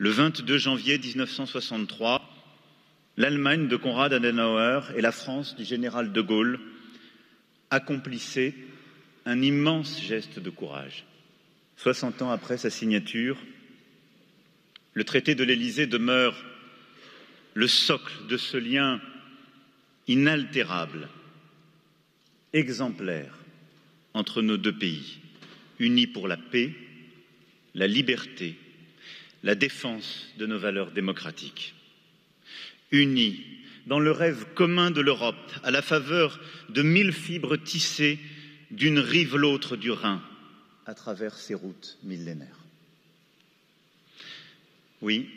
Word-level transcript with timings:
Le 0.00 0.10
22 0.10 0.58
janvier 0.58 0.96
1963, 0.96 2.22
l'Allemagne 3.16 3.66
de 3.66 3.74
Konrad 3.74 4.12
Adenauer 4.12 4.82
et 4.96 5.00
la 5.00 5.10
France 5.10 5.56
du 5.56 5.64
général 5.64 6.12
de 6.12 6.20
Gaulle 6.20 6.60
accomplissaient 7.70 8.54
un 9.26 9.42
immense 9.42 10.00
geste 10.00 10.38
de 10.38 10.50
courage. 10.50 11.04
60 11.78 12.22
ans 12.22 12.30
après 12.30 12.58
sa 12.58 12.70
signature, 12.70 13.38
le 14.94 15.02
traité 15.02 15.34
de 15.34 15.42
l'Élysée 15.42 15.88
demeure 15.88 16.44
le 17.54 17.66
socle 17.66 18.28
de 18.28 18.36
ce 18.36 18.56
lien 18.56 19.00
inaltérable, 20.06 21.08
exemplaire 22.52 23.36
entre 24.14 24.42
nos 24.42 24.58
deux 24.58 24.78
pays, 24.78 25.18
unis 25.80 26.06
pour 26.06 26.28
la 26.28 26.36
paix, 26.36 26.72
la 27.74 27.88
liberté, 27.88 28.56
la 29.42 29.54
défense 29.54 30.26
de 30.38 30.46
nos 30.46 30.58
valeurs 30.58 30.90
démocratiques, 30.90 31.74
unis 32.90 33.40
dans 33.86 34.00
le 34.00 34.10
rêve 34.10 34.46
commun 34.54 34.90
de 34.90 35.00
l'Europe 35.00 35.52
à 35.62 35.70
la 35.70 35.82
faveur 35.82 36.38
de 36.68 36.82
mille 36.82 37.12
fibres 37.12 37.56
tissées 37.56 38.18
d'une 38.70 38.98
rive 38.98 39.36
l'autre 39.36 39.76
du 39.76 39.90
Rhin 39.90 40.22
à 40.86 40.94
travers 40.94 41.36
ces 41.36 41.54
routes 41.54 41.98
millénaires. 42.02 42.64
Oui, 45.00 45.28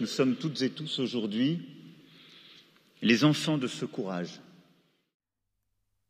nous 0.00 0.06
sommes 0.06 0.36
toutes 0.36 0.62
et 0.62 0.70
tous 0.70 0.98
aujourd'hui 0.98 1.60
les 3.02 3.24
enfants 3.24 3.58
de 3.58 3.66
ce 3.66 3.84
courage. 3.84 4.40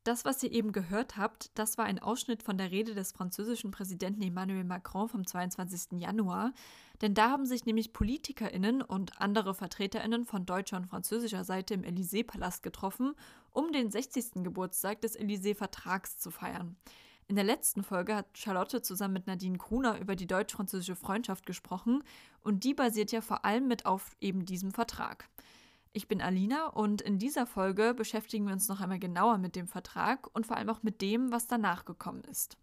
Das, 0.07 0.25
was 0.25 0.41
ihr 0.45 0.53
eben 0.53 0.71
gehört 0.71 1.17
habt, 1.17 1.51
das 1.59 1.79
war 1.79 1.85
ein 1.85 1.99
Ausschnitt 1.99 2.45
von 2.45 2.57
der 2.57 2.71
Rede 2.71 2.95
des 2.95 3.11
französischen 3.11 3.73
Präsidenten 3.73 4.23
Emmanuel 4.23 4.63
Macron 4.63 5.09
vom 5.09 5.27
22. 5.27 6.01
Januar. 6.01 6.53
Denn 7.01 7.13
da 7.13 7.31
haben 7.31 7.45
sich 7.45 7.67
nämlich 7.67 7.93
PolitikerInnen 7.93 8.83
und 8.83 9.21
andere 9.21 9.53
VertreterInnen 9.53 10.25
von 10.25 10.47
deutscher 10.47 10.77
und 10.77 10.87
französischer 10.87 11.43
Seite 11.43 11.75
im 11.75 11.83
Élysée-Palast 11.83 12.63
getroffen, 12.63 13.17
um 13.51 13.73
den 13.73 13.91
60. 13.91 14.45
Geburtstag 14.45 15.01
des 15.01 15.19
Élysée-Vertrags 15.19 16.19
zu 16.19 16.31
feiern. 16.31 16.77
In 17.27 17.35
der 17.35 17.45
letzten 17.45 17.83
Folge 17.83 18.15
hat 18.15 18.39
Charlotte 18.39 18.83
zusammen 18.83 19.15
mit 19.15 19.27
Nadine 19.27 19.59
Gruner 19.59 19.99
über 19.99 20.15
die 20.15 20.29
deutsch-französische 20.29 20.95
Freundschaft 20.95 21.47
gesprochen 21.47 22.05
und 22.45 22.63
die 22.63 22.75
basiert 22.75 23.11
ja 23.11 23.23
vor 23.23 23.45
allem 23.45 23.67
mit 23.67 23.87
auf 23.87 24.15
eben 24.21 24.47
diesem 24.47 24.71
Vertrag. 24.71 25.29
Ich 25.97 26.09
bin 26.09 26.21
Alina 26.21 26.67
und 26.67 27.01
in 27.01 27.19
dieser 27.19 27.47
Folge 27.47 27.95
beschäftigen 27.95 28.45
wir 28.45 28.53
uns 28.53 28.69
noch 28.69 28.83
einmal 28.83 28.99
genauer 28.99 29.39
mit 29.39 29.57
dem 29.57 29.67
Vertrag 29.67 30.29
und 30.35 30.47
vor 30.47 30.59
allem 30.59 30.69
auch 30.69 30.83
mit 30.83 31.01
dem, 31.01 31.33
was 31.33 31.47
danach 31.47 31.87
gekommen 31.87 32.23
ist. 32.31 32.59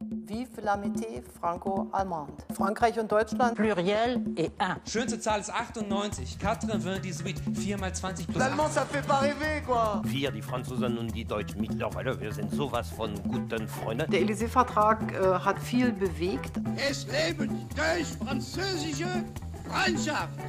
Vive 0.00 0.60
l'amitié 0.60 1.22
franco-allemande. 1.40 2.32
Frankreich 2.54 2.98
und 2.98 3.12
Deutschland. 3.12 3.54
Pluriel 3.54 4.20
et 4.34 4.50
un. 4.60 4.80
Schönste 4.84 5.20
Zahl 5.20 5.38
ist 5.38 5.54
98. 5.54 6.38
98, 6.44 7.36
4 7.54 7.78
mal 7.78 7.94
20 7.94 8.26
plus 8.26 8.36
L'allemand, 8.36 8.68
ça 8.68 8.84
fait 8.84 9.06
pas 9.06 9.20
rêver, 9.20 9.62
quoi. 9.64 10.02
Wir, 10.04 10.32
die 10.32 10.42
Franzosen 10.42 10.98
und 10.98 11.14
die 11.14 11.24
Deutschen 11.24 11.60
mittlerweile, 11.60 12.20
wir 12.20 12.32
sind 12.32 12.50
sowas 12.50 12.90
von 12.90 13.14
guten 13.28 13.68
Freunden. 13.68 14.10
Der 14.10 14.22
Élysée-Vertrag 14.22 15.12
äh, 15.12 15.38
hat 15.38 15.60
viel 15.60 15.92
bewegt. 15.92 16.60
Es 16.76 17.06
lebe 17.06 17.46
die 17.46 17.66
deutsch-französische 17.76 19.24
Freundschaft. 19.68 20.40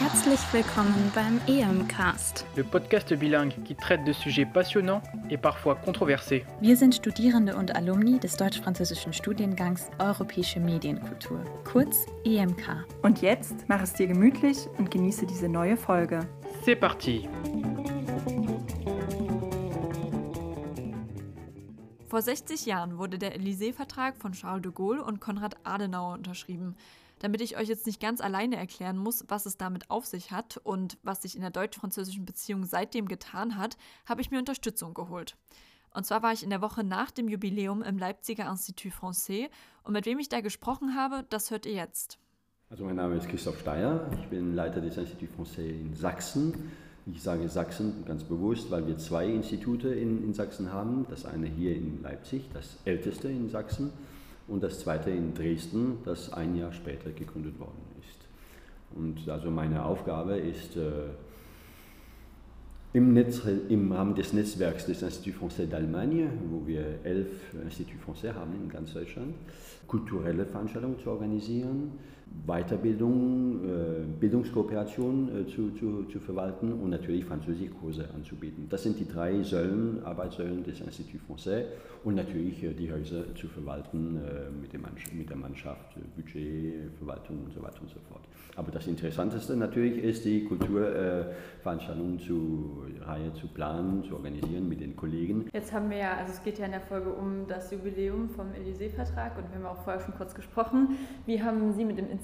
Herzlich 0.00 0.40
willkommen 0.52 1.12
beim 1.14 1.40
EM-Cast. 1.46 2.44
Le 2.56 2.64
podcast 2.64 3.14
bilingue 3.14 3.54
qui 3.64 3.76
traite 3.76 4.04
de 4.04 4.12
sujets 4.12 4.44
passionnants 4.44 5.00
et 5.30 5.36
parfois 5.36 5.76
controversés. 5.76 6.44
Wir 6.60 6.76
sind 6.76 6.96
Studierende 6.96 7.54
und 7.54 7.76
Alumni 7.76 8.18
des 8.18 8.36
deutsch-französischen 8.36 9.12
Studiengangs 9.12 9.90
Europäische 10.00 10.58
Medienkultur, 10.58 11.44
kurz 11.64 12.06
EMK. 12.24 12.84
Und 13.02 13.22
jetzt 13.22 13.54
mach 13.68 13.82
es 13.82 13.92
dir 13.92 14.08
gemütlich 14.08 14.58
und 14.78 14.90
genieße 14.90 15.26
diese 15.26 15.48
neue 15.48 15.76
Folge. 15.76 16.26
C'est 16.66 16.74
parti 16.74 17.28
Vor 22.08 22.20
60 22.20 22.66
Jahren 22.66 22.98
wurde 22.98 23.18
der 23.18 23.36
Élysée-Vertrag 23.36 24.16
von 24.16 24.32
Charles 24.32 24.62
de 24.62 24.72
Gaulle 24.72 25.04
und 25.04 25.20
Konrad 25.20 25.56
Adenauer 25.64 26.14
unterschrieben. 26.14 26.74
Damit 27.24 27.40
ich 27.40 27.56
euch 27.56 27.68
jetzt 27.68 27.86
nicht 27.86 28.02
ganz 28.02 28.20
alleine 28.20 28.56
erklären 28.56 28.98
muss, 28.98 29.24
was 29.28 29.46
es 29.46 29.56
damit 29.56 29.88
auf 29.88 30.04
sich 30.04 30.30
hat 30.30 30.58
und 30.58 30.98
was 31.02 31.22
sich 31.22 31.36
in 31.36 31.40
der 31.40 31.48
deutsch-französischen 31.48 32.26
Beziehung 32.26 32.66
seitdem 32.66 33.08
getan 33.08 33.56
hat, 33.56 33.78
habe 34.04 34.20
ich 34.20 34.30
mir 34.30 34.38
Unterstützung 34.38 34.92
geholt. 34.92 35.34
Und 35.94 36.04
zwar 36.04 36.22
war 36.22 36.34
ich 36.34 36.42
in 36.42 36.50
der 36.50 36.60
Woche 36.60 36.84
nach 36.84 37.10
dem 37.10 37.30
Jubiläum 37.30 37.82
im 37.82 37.96
Leipziger 37.96 38.46
Institut 38.50 38.92
Français 38.92 39.48
und 39.84 39.94
mit 39.94 40.04
wem 40.04 40.18
ich 40.18 40.28
da 40.28 40.42
gesprochen 40.42 40.96
habe, 40.96 41.24
das 41.30 41.50
hört 41.50 41.64
ihr 41.64 41.72
jetzt. 41.72 42.18
Also 42.68 42.84
mein 42.84 42.96
Name 42.96 43.16
ist 43.16 43.26
Christoph 43.26 43.58
Steyer, 43.58 44.06
ich 44.20 44.26
bin 44.26 44.54
Leiter 44.54 44.82
des 44.82 44.98
Institut 44.98 45.30
Français 45.30 45.80
in 45.80 45.94
Sachsen. 45.94 46.72
Ich 47.06 47.22
sage 47.22 47.48
Sachsen 47.48 48.04
ganz 48.04 48.22
bewusst, 48.22 48.70
weil 48.70 48.86
wir 48.86 48.98
zwei 48.98 49.26
Institute 49.28 49.88
in, 49.88 50.22
in 50.22 50.34
Sachsen 50.34 50.74
haben. 50.74 51.06
Das 51.08 51.24
eine 51.24 51.46
hier 51.46 51.74
in 51.74 52.02
Leipzig, 52.02 52.50
das 52.52 52.76
älteste 52.84 53.28
in 53.28 53.48
Sachsen, 53.48 53.94
und 54.48 54.62
das 54.62 54.80
zweite 54.80 55.10
in 55.10 55.34
Dresden, 55.34 55.98
das 56.04 56.32
ein 56.32 56.56
Jahr 56.56 56.72
später 56.72 57.10
gegründet 57.10 57.58
worden 57.58 57.82
ist. 58.00 58.18
Und 58.94 59.28
also 59.28 59.50
meine 59.50 59.84
Aufgabe 59.84 60.36
ist, 60.36 60.76
äh, 60.76 61.08
im, 62.94 63.12
Netz, 63.12 63.42
im 63.68 63.90
Rahmen 63.90 64.14
des 64.14 64.32
Netzwerks 64.32 64.86
des 64.86 65.02
Institut 65.02 65.34
Français 65.34 65.66
d'Allemagne, 65.66 66.28
wo 66.48 66.64
wir 66.66 67.00
elf 67.02 67.52
Institut 67.64 68.00
Français 68.00 68.32
haben 68.32 68.52
in 68.54 68.68
ganz 68.68 68.94
Deutschland, 68.94 69.34
kulturelle 69.88 70.46
Veranstaltungen 70.46 70.98
zu 71.00 71.10
organisieren, 71.10 71.92
Weiterbildung, 72.46 73.64
äh, 73.64 74.04
Bildungskooperation 74.20 75.28
äh, 75.28 75.46
zu, 75.46 75.70
zu, 75.70 76.04
zu 76.04 76.20
verwalten 76.20 76.72
und 76.72 76.90
natürlich 76.90 77.24
Französischkurse 77.24 78.08
anzubieten. 78.14 78.66
Das 78.68 78.82
sind 78.82 78.98
die 78.98 79.08
drei 79.08 79.42
Säulen, 79.42 80.04
Arbeitssäulen 80.04 80.62
des 80.62 80.80
Institut 80.80 81.22
Français 81.26 81.64
und 82.04 82.16
natürlich 82.16 82.62
äh, 82.62 82.74
die 82.74 82.92
Häuser 82.92 83.34
zu 83.34 83.48
verwalten 83.48 84.20
mit, 84.60 84.72
dem 84.72 84.84
mit 85.12 85.30
der 85.30 85.36
Mannschaft, 85.36 85.96
Budget, 86.16 86.92
Verwaltung 86.98 87.44
und 87.44 87.54
so 87.54 87.62
weiter 87.62 87.80
und 87.80 87.88
so 87.88 87.98
fort. 88.08 88.22
Aber 88.56 88.70
das 88.70 88.86
Interessanteste 88.86 89.56
natürlich 89.56 90.02
ist, 90.02 90.24
die 90.24 90.44
Kulturveranstaltungen 90.44 92.18
zu 92.18 92.82
Reihe 93.00 93.32
zu 93.34 93.48
planen, 93.48 94.04
zu 94.04 94.14
organisieren 94.14 94.68
mit 94.68 94.80
den 94.80 94.94
Kollegen. 94.96 95.48
Jetzt 95.52 95.72
haben 95.72 95.90
wir 95.90 95.96
ja, 95.96 96.16
also 96.16 96.32
es 96.32 96.42
geht 96.42 96.58
ja 96.58 96.66
in 96.66 96.72
der 96.72 96.80
Folge 96.80 97.10
um 97.10 97.46
das 97.48 97.70
Jubiläum 97.70 98.28
vom 98.28 98.46
Élysée-Vertrag 98.48 99.38
und 99.38 99.50
wir 99.50 99.58
haben 99.58 99.66
auch 99.66 99.82
vorher 99.82 100.02
schon 100.02 100.14
kurz 100.14 100.34
gesprochen. 100.34 100.96
Wie 101.26 101.42
haben 101.42 101.72
Sie 101.72 101.84
mit 101.84 101.98
dem 101.98 102.10
Institut 102.10 102.23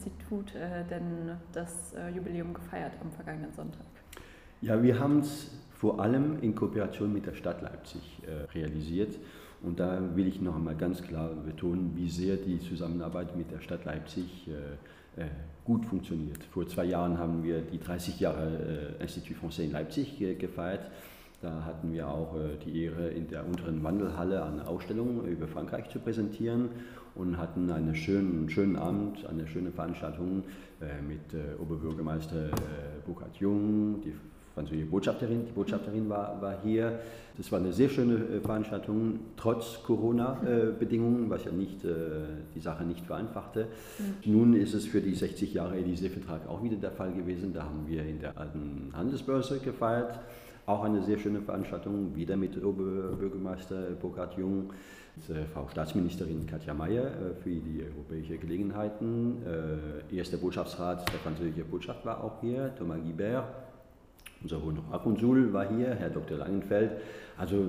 äh, 0.54 0.84
denn 0.88 1.36
das 1.52 1.94
äh, 1.94 2.10
Jubiläum 2.10 2.54
gefeiert 2.54 2.92
am 3.00 3.10
vergangenen 3.10 3.52
Sonntag? 3.52 3.86
Ja, 4.60 4.82
wir 4.82 4.98
haben 4.98 5.20
es 5.20 5.50
vor 5.72 6.00
allem 6.00 6.38
in 6.42 6.54
Kooperation 6.54 7.12
mit 7.12 7.26
der 7.26 7.34
Stadt 7.34 7.62
Leipzig 7.62 8.22
äh, 8.26 8.50
realisiert. 8.52 9.18
Und 9.62 9.78
da 9.78 10.00
will 10.14 10.26
ich 10.26 10.40
noch 10.40 10.56
einmal 10.56 10.74
ganz 10.74 11.02
klar 11.02 11.30
betonen, 11.30 11.92
wie 11.94 12.08
sehr 12.08 12.36
die 12.36 12.60
Zusammenarbeit 12.60 13.36
mit 13.36 13.50
der 13.50 13.60
Stadt 13.60 13.84
Leipzig 13.84 14.48
gut 15.66 15.84
funktioniert. 15.84 16.42
Vor 16.44 16.66
zwei 16.66 16.86
Jahren 16.86 17.18
haben 17.18 17.42
wir 17.42 17.60
die 17.60 17.78
30 17.78 18.20
Jahre 18.20 18.94
Institut 19.00 19.36
Français 19.36 19.64
in 19.64 19.72
Leipzig 19.72 20.18
gefeiert. 20.38 20.90
Da 21.42 21.62
hatten 21.66 21.92
wir 21.92 22.08
auch 22.08 22.34
die 22.64 22.84
Ehre, 22.84 23.08
in 23.08 23.28
der 23.28 23.44
unteren 23.44 23.84
Wandelhalle 23.84 24.42
eine 24.42 24.66
Ausstellung 24.66 25.26
über 25.26 25.46
Frankreich 25.46 25.90
zu 25.90 25.98
präsentieren 25.98 26.70
und 27.14 27.38
hatten 27.38 27.70
einen 27.70 27.94
schönen, 27.94 28.48
schönen 28.50 28.76
Abend, 28.76 29.26
eine 29.26 29.46
schöne 29.46 29.70
Veranstaltung 29.70 30.44
mit 31.06 31.20
Oberbürgermeister 31.60 32.50
Burkhard 33.04 33.36
Jung, 33.36 34.00
die 34.02 34.14
französische 34.54 34.86
Botschafterin, 34.86 35.46
die 35.46 35.52
Botschafterin 35.52 36.08
war, 36.08 36.40
war 36.40 36.56
hier. 36.62 37.00
Das 37.36 37.50
war 37.50 37.60
eine 37.60 37.72
sehr 37.72 37.88
schöne 37.88 38.16
äh, 38.16 38.40
Veranstaltung, 38.40 39.20
trotz 39.36 39.82
Corona-Bedingungen, 39.84 41.30
was 41.30 41.44
ja 41.44 41.52
nicht, 41.52 41.84
äh, 41.84 41.90
die 42.54 42.60
Sache 42.60 42.84
nicht 42.84 43.06
vereinfachte. 43.06 43.68
Mhm. 44.24 44.32
Nun 44.32 44.54
ist 44.54 44.74
es 44.74 44.84
für 44.86 45.00
die 45.00 45.14
60 45.14 45.54
Jahre 45.54 45.76
Elysée-Vertrag 45.76 46.48
auch 46.48 46.62
wieder 46.62 46.76
der 46.76 46.90
Fall 46.90 47.12
gewesen. 47.12 47.52
Da 47.54 47.62
haben 47.64 47.86
wir 47.86 48.04
in 48.04 48.20
der 48.20 48.36
alten 48.36 48.92
Handelsbörse 48.92 49.60
gefeiert. 49.60 50.20
Auch 50.66 50.84
eine 50.84 51.02
sehr 51.02 51.18
schöne 51.18 51.40
Veranstaltung, 51.40 52.14
wieder 52.14 52.36
mit 52.36 52.62
Oberbürgermeister 52.62 53.92
Burkhard 54.00 54.36
Jung, 54.36 54.70
äh, 54.70 54.99
Frau 55.52 55.68
Staatsministerin 55.68 56.46
Katja 56.46 56.72
Mayer 56.72 57.10
für 57.42 57.50
die 57.50 57.84
europäischen 57.84 58.40
Gelegenheiten. 58.40 59.42
Erster 60.10 60.38
Botschaftsrat 60.38 61.06
der 61.12 61.18
französischen 61.20 61.68
Botschaft 61.68 62.04
war 62.06 62.24
auch 62.24 62.40
hier, 62.40 62.74
Thomas 62.76 62.98
Guibert 63.02 63.44
unser 64.42 64.62
Honorarkonsul 64.64 65.52
war 65.52 65.68
hier, 65.68 65.94
Herr 65.94 66.10
Dr. 66.10 66.38
Langenfeld. 66.38 66.92
Also 67.36 67.68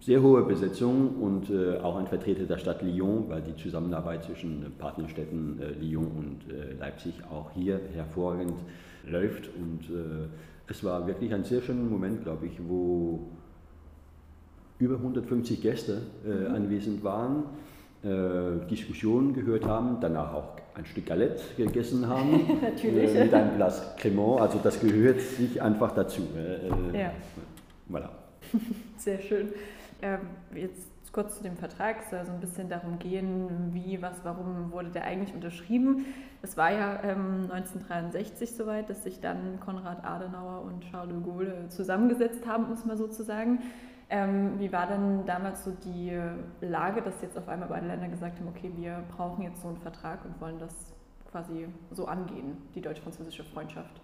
sehr 0.00 0.22
hohe 0.22 0.42
Besetzung 0.42 1.16
und 1.16 1.50
äh, 1.50 1.78
auch 1.78 1.96
ein 1.96 2.06
Vertreter 2.06 2.44
der 2.44 2.58
Stadt 2.58 2.82
Lyon, 2.82 3.28
weil 3.28 3.42
die 3.42 3.56
Zusammenarbeit 3.56 4.24
zwischen 4.24 4.72
Partnerstädten 4.78 5.60
äh, 5.60 5.72
Lyon 5.72 6.06
und 6.06 6.52
äh, 6.52 6.74
Leipzig 6.78 7.14
auch 7.30 7.50
hier 7.52 7.80
hervorragend 7.92 8.58
läuft. 9.06 9.50
Und 9.54 9.90
äh, 9.90 10.28
es 10.68 10.82
war 10.84 11.06
wirklich 11.06 11.34
ein 11.34 11.44
sehr 11.44 11.60
schöner 11.60 11.82
Moment, 11.82 12.22
glaube 12.22 12.46
ich, 12.46 12.58
wo 12.66 13.28
über 14.78 14.94
150 14.96 15.60
Gäste 15.60 16.02
äh, 16.24 16.28
mhm. 16.28 16.54
anwesend 16.54 17.04
waren 17.04 17.44
äh, 18.04 18.64
Diskussionen 18.70 19.34
gehört 19.34 19.64
haben, 19.64 19.98
danach 20.00 20.32
auch 20.32 20.56
ein 20.74 20.86
Stück 20.86 21.06
Galette 21.06 21.42
gegessen 21.56 22.06
haben. 22.06 22.46
Natürlich. 22.62 23.14
Äh, 23.14 23.24
mit 23.24 23.34
einem 23.34 23.56
Glas 23.56 23.96
Cremant. 23.96 24.40
Also 24.40 24.60
das 24.62 24.80
gehört 24.80 25.20
sich 25.20 25.60
einfach 25.60 25.92
dazu. 25.92 26.22
Äh, 26.36 27.00
ja. 27.00 27.12
Voilà. 27.90 28.10
Sehr 28.96 29.20
schön. 29.20 29.48
Ähm, 30.00 30.20
jetzt 30.54 30.86
kurz 31.12 31.38
zu 31.38 31.42
dem 31.42 31.56
Vertrag. 31.56 31.96
Es 32.04 32.10
soll 32.10 32.24
so 32.24 32.30
ein 32.30 32.38
bisschen 32.38 32.68
darum 32.68 33.00
gehen, 33.00 33.70
wie, 33.72 34.00
was, 34.00 34.24
warum 34.24 34.70
wurde 34.70 34.90
der 34.90 35.04
eigentlich 35.04 35.34
unterschrieben. 35.34 36.04
Es 36.42 36.56
war 36.56 36.70
ja 36.70 37.02
ähm, 37.02 37.50
1963 37.50 38.52
soweit, 38.52 38.88
dass 38.88 39.02
sich 39.02 39.20
dann 39.20 39.58
Konrad 39.58 40.04
Adenauer 40.04 40.62
und 40.62 40.84
Charles 40.88 41.12
de 41.14 41.24
Gaulle 41.24 41.68
zusammengesetzt 41.70 42.46
haben, 42.46 42.68
muss 42.68 42.84
man 42.84 42.96
so 42.96 43.08
zu 43.08 43.24
sagen. 43.24 43.58
Ähm, 44.10 44.58
wie 44.58 44.72
war 44.72 44.86
denn 44.86 45.26
damals 45.26 45.64
so 45.64 45.72
die 45.84 46.18
Lage, 46.62 47.02
dass 47.02 47.20
jetzt 47.20 47.36
auf 47.36 47.48
einmal 47.48 47.68
beide 47.68 47.86
Länder 47.86 48.08
gesagt 48.08 48.38
haben, 48.38 48.48
okay, 48.48 48.70
wir 48.76 49.02
brauchen 49.16 49.42
jetzt 49.42 49.60
so 49.60 49.68
einen 49.68 49.76
Vertrag 49.78 50.24
und 50.24 50.40
wollen 50.40 50.58
das 50.58 50.94
quasi 51.30 51.66
so 51.90 52.06
angehen, 52.06 52.56
die 52.74 52.80
deutsch-französische 52.80 53.44
Freundschaft? 53.44 54.00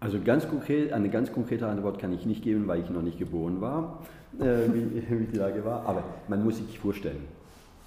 Also 0.00 0.20
ganz 0.20 0.48
konkret, 0.48 0.92
eine 0.92 1.08
ganz 1.08 1.32
konkrete 1.32 1.66
Antwort 1.66 1.98
kann 1.98 2.12
ich 2.12 2.24
nicht 2.24 2.42
geben, 2.42 2.66
weil 2.68 2.80
ich 2.80 2.90
noch 2.90 3.02
nicht 3.02 3.18
geboren 3.18 3.60
war, 3.60 4.02
äh, 4.38 4.44
wie, 4.72 5.02
wie, 5.20 5.26
die 5.26 5.36
Lage 5.36 5.64
war. 5.64 5.86
Aber 5.86 6.04
man 6.28 6.44
muss 6.44 6.58
sich 6.58 6.78
vorstellen, 6.78 7.24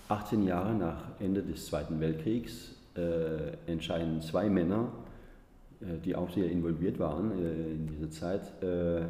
18 0.09 0.45
Jahre 0.45 0.73
nach 0.73 1.03
Ende 1.19 1.41
des 1.41 1.67
Zweiten 1.67 1.99
Weltkriegs 2.01 2.75
äh, 2.97 3.71
entscheiden 3.71 4.21
zwei 4.21 4.49
Männer, 4.49 4.89
äh, 5.79 5.97
die 6.03 6.15
auch 6.15 6.29
sehr 6.29 6.49
involviert 6.51 6.99
waren 6.99 7.31
äh, 7.31 7.71
in 7.71 7.87
dieser 7.87 8.11
Zeit, 8.11 8.41
äh, 8.61 9.03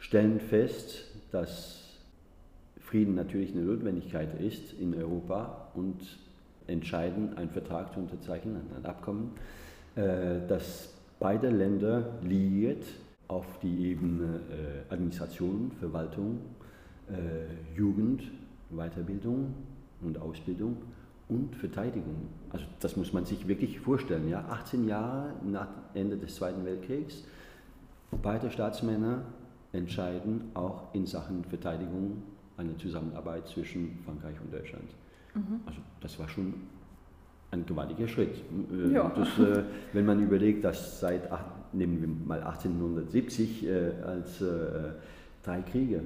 stellen 0.00 0.40
fest, 0.40 1.04
dass 1.30 1.80
Frieden 2.80 3.14
natürlich 3.14 3.52
eine 3.52 3.62
Notwendigkeit 3.62 4.40
ist 4.40 4.72
in 4.72 4.94
Europa 4.94 5.68
und 5.74 6.00
entscheiden, 6.66 7.36
einen 7.36 7.50
Vertrag 7.50 7.92
zu 7.94 8.00
unterzeichnen, 8.00 8.62
ein 8.76 8.84
Abkommen, 8.84 9.32
äh, 9.94 10.40
das 10.48 10.92
beide 11.20 11.50
Länder 11.50 12.18
liiert 12.22 12.84
auf 13.28 13.46
die 13.62 13.90
Ebene 13.90 14.40
äh, 14.50 14.92
Administration, 14.92 15.70
Verwaltung, 15.78 16.40
äh, 17.08 17.76
Jugend, 17.76 18.22
Weiterbildung 18.70 19.54
und 20.02 20.18
Ausbildung 20.18 20.78
und 21.28 21.54
Verteidigung. 21.54 22.28
Also 22.50 22.64
das 22.80 22.96
muss 22.96 23.12
man 23.12 23.24
sich 23.24 23.46
wirklich 23.46 23.78
vorstellen. 23.78 24.28
Ja? 24.28 24.46
18 24.48 24.88
Jahre 24.88 25.34
nach 25.44 25.68
Ende 25.94 26.16
des 26.16 26.34
Zweiten 26.34 26.64
Weltkriegs, 26.64 27.24
beide 28.22 28.50
Staatsmänner 28.50 29.22
entscheiden 29.72 30.50
auch 30.54 30.94
in 30.94 31.06
Sachen 31.06 31.44
Verteidigung 31.44 32.22
eine 32.56 32.76
Zusammenarbeit 32.76 33.48
zwischen 33.48 33.98
Frankreich 34.04 34.36
und 34.40 34.52
Deutschland. 34.52 34.88
Mhm. 35.34 35.60
Also 35.66 35.80
das 36.00 36.18
war 36.18 36.28
schon 36.28 36.54
ein 37.50 37.66
gewaltiger 37.66 38.06
Schritt. 38.06 38.36
Äh, 38.72 38.92
ja. 38.92 39.10
Das, 39.10 39.38
äh, 39.38 39.64
wenn 39.92 40.06
man 40.06 40.22
überlegt, 40.22 40.64
dass 40.64 41.00
seit, 41.00 41.28
nehmen 41.72 42.00
wir 42.00 42.08
mal 42.08 42.42
1870, 42.42 43.66
äh, 43.66 43.92
als 44.04 44.42
drei 45.42 45.62
Kriege 45.62 46.02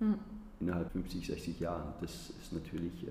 mhm. 0.00 0.14
innerhalb 0.60 0.90
50, 0.92 1.26
60 1.26 1.60
Jahren, 1.60 1.92
das 2.00 2.30
ist 2.30 2.52
natürlich 2.52 3.06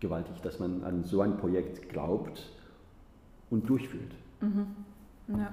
gewaltig, 0.00 0.40
dass 0.42 0.58
man 0.58 0.82
an 0.84 1.04
so 1.04 1.20
ein 1.20 1.36
Projekt 1.36 1.88
glaubt 1.88 2.50
und 3.50 3.68
durchführt. 3.68 4.12
Mhm. 4.40 4.66
Ja. 5.28 5.52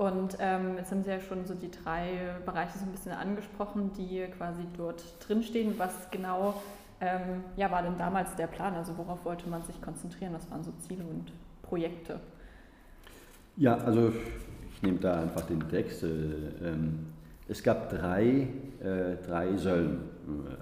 Und 0.00 0.38
ähm, 0.40 0.78
jetzt 0.78 0.90
haben 0.92 1.04
Sie 1.04 1.10
ja 1.10 1.20
schon 1.20 1.44
so 1.44 1.52
die 1.52 1.70
drei 1.70 2.34
Bereiche 2.46 2.78
so 2.78 2.86
ein 2.86 2.90
bisschen 2.90 3.12
angesprochen, 3.12 3.90
die 3.98 4.24
quasi 4.38 4.62
dort 4.74 5.04
drinstehen. 5.20 5.74
Was 5.76 5.92
genau 6.10 6.54
ähm, 7.02 7.44
ja, 7.58 7.70
war 7.70 7.82
denn 7.82 7.98
damals 7.98 8.34
der 8.34 8.46
Plan? 8.46 8.72
Also 8.72 8.96
worauf 8.96 9.26
wollte 9.26 9.46
man 9.50 9.62
sich 9.62 9.78
konzentrieren? 9.82 10.32
Was 10.32 10.50
waren 10.50 10.64
so 10.64 10.72
Ziele 10.88 11.04
und 11.04 11.30
Projekte? 11.60 12.18
Ja, 13.58 13.76
also 13.76 14.10
ich 14.72 14.82
nehme 14.82 14.96
da 15.00 15.20
einfach 15.20 15.42
den 15.42 15.68
Text. 15.68 16.02
Äh, 16.02 16.06
ähm, 16.06 17.08
es 17.46 17.62
gab 17.62 17.90
drei, 17.90 18.48
äh, 18.82 19.16
drei 19.26 19.54
Säulen, 19.58 20.00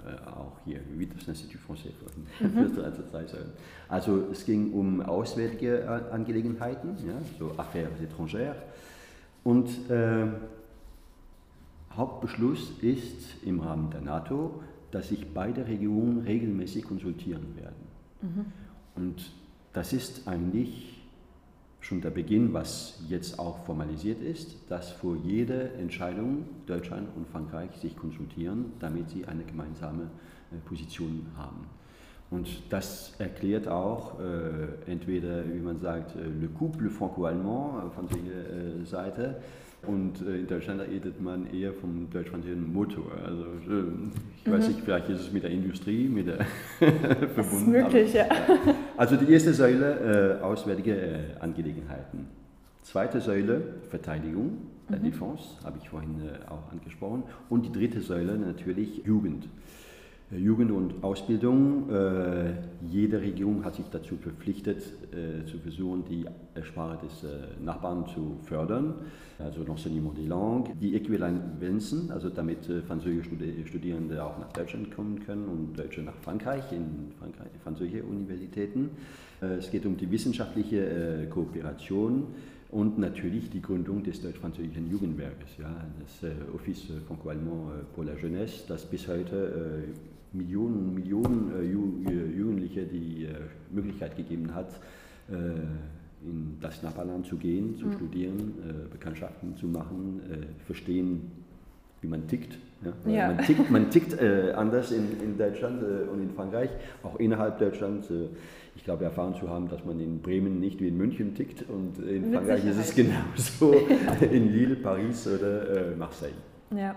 äh, 0.05 0.29
auch 0.29 0.59
hier, 0.65 0.81
wie 0.97 1.05
das 1.05 1.25
Institut 1.25 1.61
Français, 1.61 1.93
mhm. 2.41 2.77
also 2.83 3.03
drei 3.09 3.25
Säulen. 3.25 3.53
Also 3.87 4.27
es 4.33 4.43
ging 4.43 4.73
um 4.73 5.01
auswärtige 5.01 6.09
Angelegenheiten, 6.11 6.97
ja, 7.07 7.13
so 7.37 7.53
Affaires 7.57 8.01
étrangères, 8.01 8.55
und 9.49 9.89
äh, 9.89 10.27
Hauptbeschluss 11.95 12.71
ist 12.83 13.43
im 13.43 13.61
Rahmen 13.61 13.89
der 13.89 14.01
NATO, 14.01 14.61
dass 14.91 15.09
sich 15.09 15.33
beide 15.33 15.65
Regionen 15.65 16.19
regelmäßig 16.19 16.83
konsultieren 16.83 17.55
werden. 17.55 17.87
Mhm. 18.21 18.45
Und 18.95 19.31
das 19.73 19.91
ist 19.91 20.27
eigentlich 20.27 21.01
schon 21.79 21.99
der 21.99 22.11
Beginn, 22.11 22.53
was 22.53 23.01
jetzt 23.09 23.39
auch 23.39 23.65
formalisiert 23.65 24.21
ist, 24.21 24.55
dass 24.69 24.91
vor 24.91 25.15
jeder 25.15 25.73
Entscheidung 25.79 26.45
Deutschland 26.67 27.09
und 27.15 27.27
Frankreich 27.27 27.71
sich 27.81 27.95
konsultieren, 27.95 28.73
damit 28.79 29.09
sie 29.09 29.25
eine 29.25 29.43
gemeinsame 29.45 30.11
äh, 30.51 30.57
Position 30.67 31.25
haben. 31.35 31.65
Und 32.31 32.47
das 32.69 33.13
erklärt 33.17 33.67
auch 33.67 34.19
äh, 34.19 34.91
entweder, 34.91 35.43
wie 35.51 35.59
man 35.59 35.79
sagt, 35.79 36.15
äh, 36.15 36.19
le 36.19 36.47
couple 36.47 36.89
franco-allemand 36.89 37.91
äh, 37.91 37.95
von 37.95 38.07
der 38.07 38.81
äh, 38.81 38.85
Seite 38.85 39.37
und 39.87 40.21
äh, 40.21 40.39
in 40.39 40.47
Deutschland 40.47 40.81
redet 40.81 41.19
man 41.21 41.51
eher 41.51 41.73
vom 41.73 42.07
deutsch-französischen 42.11 42.71
Motor. 42.71 43.05
Also 43.25 43.43
äh, 43.43 43.83
ich 44.37 44.47
mhm. 44.47 44.51
weiß 44.51 44.67
nicht, 44.67 44.81
vielleicht 44.81 45.09
ist 45.09 45.21
es 45.21 45.31
mit 45.31 45.43
der 45.43 45.51
Industrie, 45.51 46.07
mit 46.07 46.27
der 46.27 46.45
verbunden. 46.77 47.35
Das 47.35 47.53
ist 47.53 47.67
möglich, 47.67 48.13
ja. 48.13 48.25
Also 48.97 49.15
die 49.15 49.31
erste 49.31 49.53
Säule, 49.53 50.39
auswärtige 50.43 51.37
Angelegenheiten. 51.39 52.27
Zweite 52.83 53.21
Säule, 53.21 53.61
Verteidigung, 53.89 54.57
mhm. 54.89 55.03
Defense, 55.03 55.43
habe 55.63 55.79
ich 55.81 55.89
vorhin 55.89 56.21
auch 56.47 56.71
angesprochen. 56.71 57.23
Und 57.49 57.65
die 57.65 57.71
dritte 57.71 58.01
Säule 58.01 58.37
natürlich 58.37 59.03
Jugend. 59.05 59.47
Jugend 60.31 60.71
und 60.71 61.03
Ausbildung. 61.03 61.89
Äh, 61.89 62.53
jede 62.87 63.19
Regierung 63.19 63.65
hat 63.65 63.75
sich 63.75 63.85
dazu 63.91 64.15
verpflichtet, 64.15 64.83
äh, 65.11 65.45
zu 65.47 65.57
versuchen, 65.57 66.03
die 66.05 66.25
Sprache 66.61 66.99
des 67.03 67.23
äh, 67.23 67.63
Nachbarn 67.63 68.05
zu 68.07 68.37
fördern, 68.43 68.93
also 69.39 69.63
l'enseignement 69.63 70.15
des 70.15 70.27
langues. 70.27 70.69
Die 70.79 70.95
Äquivalenzen, 70.95 72.11
also 72.11 72.29
damit 72.29 72.69
äh, 72.69 72.81
französische 72.81 73.31
Studierende 73.65 74.23
auch 74.23 74.37
nach 74.37 74.53
Deutschland 74.53 74.91
kommen 74.91 75.19
können 75.25 75.47
und 75.47 75.79
Deutsche 75.79 76.01
nach 76.01 76.15
Frankreich, 76.21 76.71
in 76.71 77.11
Frankreich, 77.17 77.49
französische 77.63 78.03
Universitäten. 78.03 78.91
Äh, 79.41 79.55
es 79.55 79.71
geht 79.71 79.87
um 79.87 79.97
die 79.97 80.11
wissenschaftliche 80.11 81.23
äh, 81.23 81.25
Kooperation 81.25 82.27
und 82.69 82.99
natürlich 82.99 83.49
die 83.49 83.63
Gründung 83.63 84.03
des 84.03 84.21
deutsch-französischen 84.21 84.91
Jugendwerkes, 84.91 85.57
ja, 85.57 85.73
das 85.99 86.31
Office 86.53 86.85
franco-allemand 87.07 87.91
pour 87.95 88.05
la 88.05 88.13
jeunesse, 88.13 88.65
das 88.67 88.85
bis 88.85 89.07
heute 89.07 89.85
Millionen, 90.33 90.93
Millionen 90.93 91.51
äh, 91.51 91.63
äh, 91.63 92.37
Jugendliche 92.37 92.85
die 92.85 93.25
äh, 93.25 93.35
Möglichkeit 93.71 94.15
gegeben 94.15 94.53
hat, 94.53 94.79
in 95.31 96.57
das 96.59 96.81
Nachbarland 96.81 97.27
zu 97.27 97.37
gehen, 97.37 97.75
zu 97.77 97.85
mhm. 97.85 97.93
studieren, 97.93 98.53
Bekanntschaften 98.91 99.55
zu 99.55 99.67
machen, 99.67 100.21
verstehen, 100.65 101.29
wie 102.01 102.07
man 102.07 102.27
tickt. 102.27 102.57
Ja? 102.83 103.11
ja. 103.11 103.27
Man 103.27 103.37
tickt, 103.45 103.69
man 103.69 103.89
tickt 103.89 104.19
äh, 104.19 104.53
anders 104.53 104.91
in, 104.91 105.21
in 105.21 105.37
Deutschland 105.37 105.83
äh, 105.83 106.09
und 106.09 106.21
in 106.21 106.31
Frankreich, 106.31 106.69
auch 107.03 107.19
innerhalb 107.19 107.59
Deutschlands. 107.59 108.09
Äh, 108.09 108.29
ich 108.75 108.85
glaube, 108.85 109.03
erfahren 109.03 109.35
zu 109.35 109.49
haben, 109.49 109.67
dass 109.67 109.83
man 109.83 109.99
in 109.99 110.21
Bremen 110.21 110.59
nicht 110.59 110.79
wie 110.79 110.87
in 110.87 110.97
München 110.97 111.35
tickt 111.35 111.69
und 111.69 111.99
in 111.99 112.31
Mit 112.31 112.33
Frankreich 112.33 112.61
Sicherheit. 112.61 112.85
ist 112.85 112.89
es 112.89 112.95
genauso 112.95 113.73
in 114.31 114.53
Lille, 114.53 114.77
Paris 114.77 115.27
oder 115.27 115.95
Marseille. 115.97 116.31
Ja. 116.75 116.95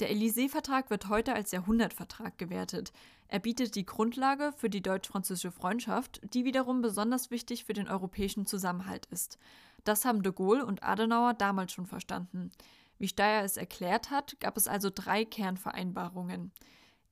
Der 0.00 0.10
Élysée-Vertrag 0.10 0.90
wird 0.90 1.08
heute 1.08 1.34
als 1.34 1.52
Jahrhundertvertrag 1.52 2.36
gewertet. 2.36 2.92
Er 3.28 3.38
bietet 3.38 3.76
die 3.76 3.86
Grundlage 3.86 4.52
für 4.56 4.68
die 4.68 4.82
deutsch-französische 4.82 5.52
Freundschaft, 5.52 6.20
die 6.34 6.44
wiederum 6.44 6.82
besonders 6.82 7.30
wichtig 7.30 7.64
für 7.64 7.74
den 7.74 7.88
europäischen 7.88 8.44
Zusammenhalt 8.44 9.06
ist. 9.06 9.38
Das 9.84 10.04
haben 10.04 10.24
de 10.24 10.32
Gaulle 10.32 10.66
und 10.66 10.82
Adenauer 10.82 11.34
damals 11.34 11.72
schon 11.72 11.86
verstanden. 11.86 12.50
Wie 12.98 13.06
Steyer 13.06 13.44
es 13.44 13.56
erklärt 13.56 14.10
hat, 14.10 14.38
gab 14.40 14.56
es 14.56 14.66
also 14.66 14.90
drei 14.92 15.24
Kernvereinbarungen. 15.24 16.50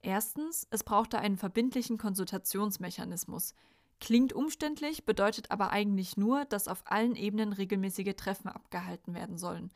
Erstens, 0.01 0.67
es 0.71 0.83
brauchte 0.83 1.21
einen 1.21 1.37
verbindlichen 1.37 1.99
Konsultationsmechanismus. 1.99 3.55
Klingt 4.01 4.33
umständlich, 4.33 5.05
bedeutet 5.05 5.53
aber 5.53 5.71
eigentlich 5.71 6.17
nur, 6.17 6.45
dass 6.47 6.67
auf 6.67 6.83
allen 6.87 7.15
Ebenen 7.15 7.53
regelmäßige 7.53 8.15
Treffen 8.17 8.49
abgehalten 8.49 9.15
werden 9.15 9.39
sollen. 9.39 9.71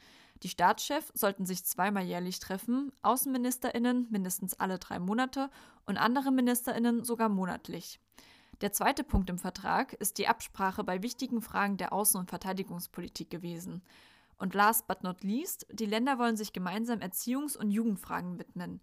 Die 0.47 0.50
Staatschefs 0.50 1.11
sollten 1.12 1.45
sich 1.45 1.65
zweimal 1.65 2.05
jährlich 2.05 2.38
treffen, 2.38 2.93
Außenministerinnen 3.03 4.07
mindestens 4.11 4.55
alle 4.55 4.79
drei 4.79 5.00
Monate 5.00 5.50
und 5.87 5.97
andere 5.97 6.31
Ministerinnen 6.31 7.03
sogar 7.03 7.29
monatlich. 7.29 7.99
Der 8.61 8.73
zweite 8.73 9.03
Punkt 9.03 9.29
im 9.29 9.41
Vertrag 9.41 9.95
ist 9.95 10.19
die 10.19 10.29
Absprache 10.29 10.85
bei 10.85 11.03
wichtigen 11.03 11.43
Fragen 11.43 11.79
der 11.79 11.93
Außen- 11.93 12.19
und 12.19 12.31
Verteidigungspolitik 12.31 13.29
gewesen. 13.29 13.83
Und 14.38 14.55
last 14.55 14.87
but 14.87 15.03
not 15.03 15.25
least, 15.25 15.67
die 15.73 15.85
Länder 15.85 16.17
wollen 16.21 16.37
sich 16.37 16.53
gemeinsam 16.53 17.00
Erziehungs- 17.00 17.57
und 17.57 17.73
Jugendfragen 17.73 18.38
widmen. 18.38 18.81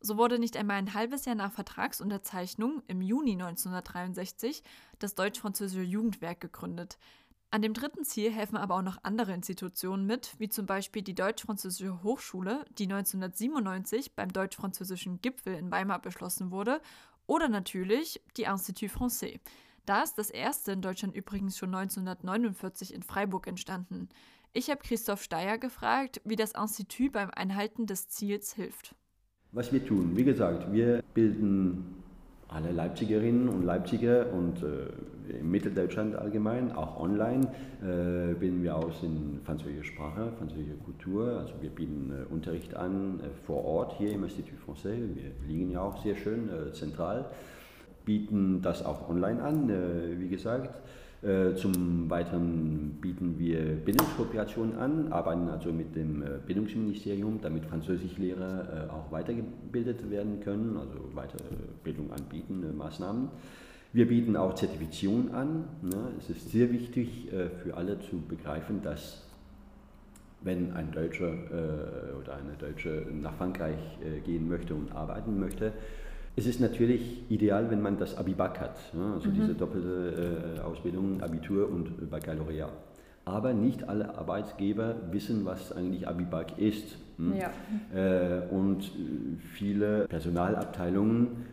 So 0.00 0.16
wurde 0.16 0.40
nicht 0.40 0.56
einmal 0.56 0.78
ein 0.78 0.92
halbes 0.92 1.24
Jahr 1.24 1.36
nach 1.36 1.52
Vertragsunterzeichnung 1.52 2.82
im 2.88 3.00
Juni 3.00 3.34
1963 3.34 4.64
das 4.98 5.14
Deutsch-Französische 5.14 5.84
Jugendwerk 5.84 6.40
gegründet. 6.40 6.98
An 7.50 7.62
dem 7.62 7.74
dritten 7.74 8.04
Ziel 8.04 8.32
helfen 8.32 8.56
aber 8.56 8.74
auch 8.74 8.82
noch 8.82 8.98
andere 9.02 9.32
Institutionen 9.32 10.04
mit, 10.04 10.34
wie 10.38 10.48
zum 10.48 10.66
Beispiel 10.66 11.02
die 11.02 11.14
Deutsch-Französische 11.14 12.02
Hochschule, 12.02 12.64
die 12.76 12.84
1997 12.84 14.14
beim 14.14 14.32
Deutsch-Französischen 14.32 15.20
Gipfel 15.22 15.54
in 15.54 15.70
Weimar 15.70 16.00
beschlossen 16.00 16.50
wurde, 16.50 16.80
oder 17.26 17.48
natürlich 17.48 18.20
die 18.36 18.44
Institut 18.44 18.90
Français. 18.90 19.40
Da 19.84 20.02
ist 20.02 20.18
das 20.18 20.30
erste 20.30 20.72
in 20.72 20.82
Deutschland 20.82 21.14
übrigens 21.14 21.56
schon 21.56 21.74
1949 21.74 22.92
in 22.92 23.02
Freiburg 23.02 23.46
entstanden. 23.46 24.08
Ich 24.52 24.68
habe 24.68 24.82
Christoph 24.82 25.22
Steyer 25.22 25.58
gefragt, 25.58 26.20
wie 26.24 26.36
das 26.36 26.52
Institut 26.52 27.12
beim 27.12 27.30
Einhalten 27.30 27.86
des 27.86 28.08
Ziels 28.08 28.54
hilft. 28.54 28.94
Was 29.52 29.72
wir 29.72 29.84
tun, 29.86 30.16
wie 30.16 30.24
gesagt, 30.24 30.72
wir 30.72 31.02
bilden 31.14 32.02
alle 32.48 32.70
Leipzigerinnen 32.70 33.48
und 33.48 33.64
Leipziger 33.64 34.32
und 34.32 34.62
äh, 34.62 35.38
in 35.38 35.50
Mitteldeutschland 35.50 36.14
allgemein, 36.14 36.72
auch 36.72 37.00
online, 37.00 37.46
äh, 37.82 38.34
bilden 38.34 38.62
wir 38.62 38.76
aus 38.76 39.02
in 39.02 39.40
französischer 39.44 39.84
Sprache, 39.84 40.32
französischer 40.38 40.76
Kultur. 40.84 41.38
Also 41.40 41.54
wir 41.60 41.70
bieten 41.70 42.12
äh, 42.12 42.32
Unterricht 42.32 42.74
an 42.76 43.20
äh, 43.20 43.46
vor 43.46 43.64
Ort 43.64 43.94
hier 43.98 44.12
im 44.12 44.24
Institut 44.24 44.58
Français. 44.66 44.96
Wir 45.14 45.32
liegen 45.48 45.72
ja 45.72 45.80
auch 45.80 46.02
sehr 46.02 46.16
schön 46.16 46.48
äh, 46.48 46.72
zentral, 46.72 47.26
bieten 48.04 48.62
das 48.62 48.84
auch 48.84 49.08
online 49.08 49.42
an, 49.42 49.68
äh, 49.68 50.20
wie 50.20 50.28
gesagt. 50.28 50.80
Äh, 51.26 51.56
zum 51.56 52.08
Weiteren 52.08 52.98
bieten 53.00 53.36
wir 53.36 53.58
Bildungskooperation 53.58 54.76
an, 54.76 55.12
arbeiten 55.12 55.48
also 55.48 55.72
mit 55.72 55.96
dem 55.96 56.22
äh, 56.22 56.26
Bildungsministerium, 56.46 57.40
damit 57.42 57.64
Französischlehrer 57.64 58.86
äh, 58.86 58.92
auch 58.92 59.10
weitergebildet 59.10 60.08
werden 60.08 60.38
können, 60.38 60.76
also 60.76 61.10
Weiterbildung 61.16 62.12
anbieten, 62.12 62.76
Maßnahmen. 62.76 63.28
Wir 63.92 64.06
bieten 64.06 64.36
auch 64.36 64.54
Zertifizierung 64.54 65.34
an. 65.34 65.64
Ne? 65.82 66.12
Es 66.20 66.30
ist 66.30 66.50
sehr 66.50 66.70
wichtig 66.70 67.28
für 67.62 67.76
alle 67.76 67.98
zu 68.00 68.20
begreifen, 68.28 68.82
dass 68.82 69.22
wenn 70.42 70.72
ein 70.74 70.92
Deutscher 70.92 71.32
oder 72.20 72.34
eine 72.34 72.52
Deutsche 72.58 73.06
nach 73.22 73.32
Frankreich 73.34 73.78
gehen 74.24 74.48
möchte 74.48 74.74
und 74.74 74.92
arbeiten 74.92 75.40
möchte, 75.40 75.72
es 76.36 76.46
ist 76.46 76.60
natürlich 76.60 77.30
ideal, 77.30 77.70
wenn 77.70 77.80
man 77.80 77.98
das 77.98 78.16
Abibac 78.16 78.60
hat, 78.60 78.76
also 78.92 79.28
mhm. 79.28 79.34
diese 79.34 79.54
doppelte 79.54 80.56
äh, 80.58 80.60
Ausbildung, 80.60 81.22
Abitur 81.22 81.68
und 81.68 82.10
Baccalaureat. 82.10 82.72
Aber 83.24 83.54
nicht 83.54 83.88
alle 83.88 84.16
Arbeitgeber 84.16 84.94
wissen, 85.10 85.44
was 85.44 85.72
eigentlich 85.72 86.06
Abibac 86.06 86.58
ist. 86.58 86.96
Hm? 87.16 87.34
Ja. 87.36 87.50
Äh, 87.98 88.42
und 88.50 88.92
viele 89.54 90.06
Personalabteilungen 90.06 91.46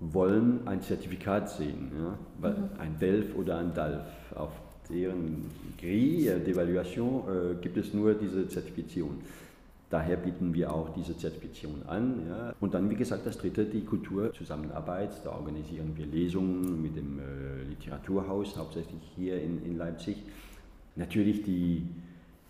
wollen 0.00 0.60
ein 0.66 0.80
Zertifikat 0.82 1.50
sehen, 1.50 1.90
ja? 1.92 2.48
mhm. 2.48 2.70
ein 2.78 2.98
DELF 2.98 3.34
oder 3.36 3.58
ein 3.58 3.74
DALF. 3.74 4.06
Auf 4.34 4.52
deren 4.88 5.46
Grille 5.80 6.40
d'Evaluation 6.46 7.24
äh, 7.28 7.54
gibt 7.60 7.76
es 7.76 7.92
nur 7.92 8.14
diese 8.14 8.48
Zertifizierung. 8.48 9.18
Daher 9.88 10.16
bieten 10.16 10.52
wir 10.52 10.72
auch 10.72 10.92
diese 10.94 11.16
Zertifizierung 11.16 11.86
an. 11.86 12.26
Ja. 12.28 12.54
Und 12.60 12.74
dann, 12.74 12.90
wie 12.90 12.96
gesagt, 12.96 13.24
das 13.24 13.38
dritte, 13.38 13.64
die 13.64 13.84
Kulturzusammenarbeit. 13.84 15.10
Da 15.24 15.30
organisieren 15.30 15.92
wir 15.96 16.06
Lesungen 16.06 16.82
mit 16.82 16.96
dem 16.96 17.20
äh, 17.20 17.68
Literaturhaus, 17.68 18.56
hauptsächlich 18.56 19.00
hier 19.14 19.40
in, 19.40 19.64
in 19.64 19.76
Leipzig. 19.76 20.16
Natürlich 20.96 21.44
die 21.44 21.86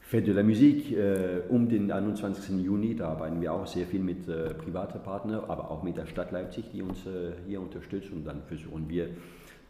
Fête 0.00 0.24
de 0.24 0.32
la 0.32 0.44
Musique 0.44 0.92
äh, 0.92 1.42
um 1.48 1.68
den 1.68 1.90
21. 1.90 2.64
Juni, 2.64 2.94
da 2.94 3.08
arbeiten 3.08 3.40
wir 3.40 3.52
auch 3.52 3.66
sehr 3.66 3.86
viel 3.86 4.00
mit 4.00 4.28
äh, 4.28 4.54
privaten 4.54 5.00
Partnern, 5.02 5.42
aber 5.48 5.70
auch 5.70 5.82
mit 5.82 5.96
der 5.96 6.06
Stadt 6.06 6.30
Leipzig, 6.30 6.64
die 6.72 6.80
uns 6.80 7.04
äh, 7.06 7.32
hier 7.46 7.60
unterstützt. 7.60 8.12
Und 8.12 8.24
dann 8.24 8.42
versuchen 8.46 8.88
wir 8.88 9.08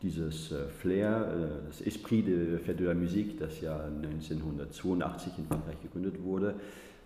dieses 0.03 0.53
äh, 0.53 0.69
Flair, 0.69 1.63
äh, 1.63 1.67
das 1.67 1.81
Esprit 1.81 2.27
de 2.27 2.59
Fête 2.59 2.77
de 2.77 2.87
la 2.87 2.95
Musique, 2.95 3.39
das 3.39 3.61
ja 3.61 3.87
1982 3.87 5.33
in 5.39 5.47
Frankreich 5.47 5.81
gegründet 5.83 6.23
wurde, 6.23 6.55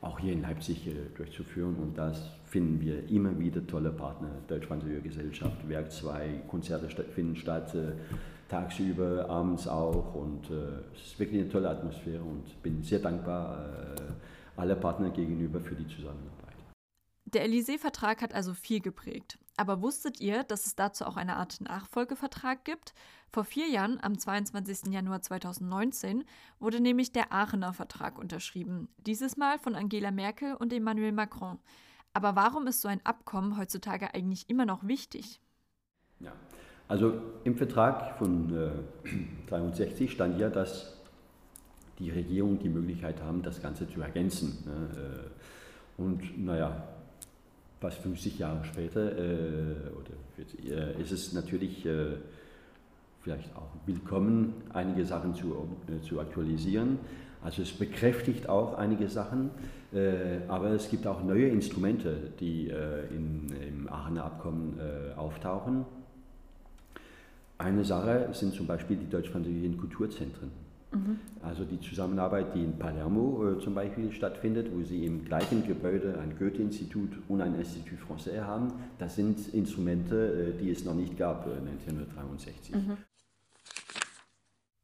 auch 0.01 0.19
hier 0.19 0.33
in 0.33 0.43
Leipzig 0.43 0.87
äh, 0.87 0.95
durchzuführen. 1.17 1.77
Und 1.77 1.99
das 1.99 2.31
finden 2.47 2.81
wir 2.81 3.09
immer 3.09 3.39
wieder 3.39 3.67
tolle 3.67 3.91
Partner. 3.91 4.31
Deutsch-Französische 4.49 5.03
Gesellschaft, 5.03 5.69
Werk 5.69 5.93
2, 5.93 6.43
Konzerte 6.49 6.89
finden 7.05 7.37
statt, 7.37 7.75
äh, 7.75 7.93
tagsüber, 8.49 9.29
abends 9.29 9.69
auch. 9.69 10.15
Und 10.15 10.51
äh, 10.51 10.95
es 10.95 11.13
ist 11.13 11.21
wirklich 11.21 11.41
eine 11.43 11.51
tolle 11.51 11.69
Atmosphäre 11.69 12.23
und 12.23 12.63
bin 12.63 12.83
sehr 12.83 12.99
dankbar 12.99 13.67
alle 14.57 14.77
Partner 14.77 15.11
gegenüber 15.11 15.61
für 15.61 15.75
die 15.75 15.87
Zusammenarbeit. 15.87 16.55
Der 17.25 17.47
Élysée-Vertrag 17.47 18.23
hat 18.23 18.35
also 18.35 18.53
viel 18.55 18.81
geprägt. 18.81 19.39
Aber 19.61 19.83
wusstet 19.83 20.23
ihr, 20.23 20.43
dass 20.43 20.65
es 20.65 20.75
dazu 20.75 21.05
auch 21.05 21.19
eine 21.19 21.37
Art 21.37 21.61
Nachfolgevertrag 21.61 22.65
gibt? 22.65 22.95
Vor 23.29 23.45
vier 23.45 23.69
Jahren, 23.69 23.99
am 24.01 24.17
22. 24.17 24.91
Januar 24.91 25.21
2019, 25.21 26.25
wurde 26.61 26.81
nämlich 26.81 27.13
der 27.13 27.31
Aachener 27.31 27.75
Vertrag 27.75 28.19
unterschrieben. 28.19 28.89
Dieses 29.05 29.37
Mal 29.37 29.59
von 29.59 29.75
Angela 29.75 30.13
Merkel 30.13 30.55
und 30.55 30.73
Emmanuel 30.73 31.13
Macron. 31.13 31.59
Aber 32.15 32.37
warum 32.37 32.69
ist 32.69 32.81
so 32.81 32.89
ein 32.89 33.05
Abkommen 33.05 33.59
heutzutage 33.59 34.15
eigentlich 34.15 34.49
immer 34.49 34.65
noch 34.65 34.89
wichtig? 34.89 35.43
Ja, 36.21 36.33
also 36.89 37.21
im 37.45 37.55
Vertrag 37.55 38.17
von 38.17 38.57
äh, 38.57 40.09
stand 40.09 40.39
ja, 40.39 40.49
dass 40.49 40.97
die 41.99 42.09
Regierungen 42.09 42.61
die 42.61 42.71
Möglichkeit 42.71 43.21
haben, 43.21 43.43
das 43.43 43.61
Ganze 43.61 43.87
zu 43.87 44.01
ergänzen. 44.01 44.65
Ne? 44.65 45.29
Äh, 45.99 46.03
und 46.03 46.43
naja, 46.43 46.83
was 47.81 47.95
50 47.97 48.39
Jahre 48.39 48.65
später, 48.65 49.17
äh, 49.17 49.75
oder 49.99 50.13
40, 50.37 50.71
äh, 50.71 51.01
ist 51.01 51.13
es 51.13 51.33
natürlich 51.33 51.87
äh, 51.87 52.17
vielleicht 53.23 53.55
auch 53.57 53.71
willkommen, 53.87 54.55
einige 54.73 55.05
Sachen 55.05 55.35
zu, 55.35 55.69
äh, 55.89 56.03
zu 56.03 56.21
aktualisieren. 56.21 56.99
Also 57.43 57.63
es 57.63 57.73
bekräftigt 57.73 58.49
auch 58.49 58.75
einige 58.75 59.09
Sachen, 59.09 59.51
äh, 59.95 60.47
aber 60.49 60.71
es 60.71 60.91
gibt 60.91 61.07
auch 61.07 61.23
neue 61.25 61.49
Instrumente, 61.49 62.33
die 62.39 62.69
äh, 62.69 63.07
in, 63.15 63.51
im 63.67 63.89
Aachener 63.89 64.25
Abkommen 64.25 64.79
auftauchen. 65.17 65.85
Eine 67.59 67.85
Sache 67.85 68.29
sind 68.33 68.55
zum 68.55 68.67
Beispiel 68.67 68.97
die 68.97 69.09
deutsch-französischen 69.09 69.77
Kulturzentren. 69.79 70.51
Mhm. 70.93 71.21
Also 71.43 71.65
die 71.65 71.81
Zusammenarbeit, 71.81 72.55
die 72.55 72.65
in 72.65 72.79
Palermo 72.79 73.53
äh, 73.53 73.61
zum 73.61 73.75
Beispiel 73.75 74.13
stattfindet, 74.13 74.71
wo 74.73 74.83
sie 74.83 75.05
im 75.05 75.25
gleichen 75.25 75.67
Gebäude 75.67 76.19
ein 76.19 76.37
Goethe-Institut 76.37 77.11
und 77.29 77.41
ein 77.41 77.55
Institut 77.55 77.99
Français 78.01 78.43
haben, 78.43 78.73
das 78.99 79.15
sind 79.15 79.49
Instrumente, 79.55 80.55
äh, 80.55 80.59
die 80.61 80.71
es 80.71 80.85
noch 80.85 80.95
nicht 80.95 81.17
gab 81.17 81.47
äh, 81.47 81.59
1963. 81.59 82.75
Mhm. 82.75 82.97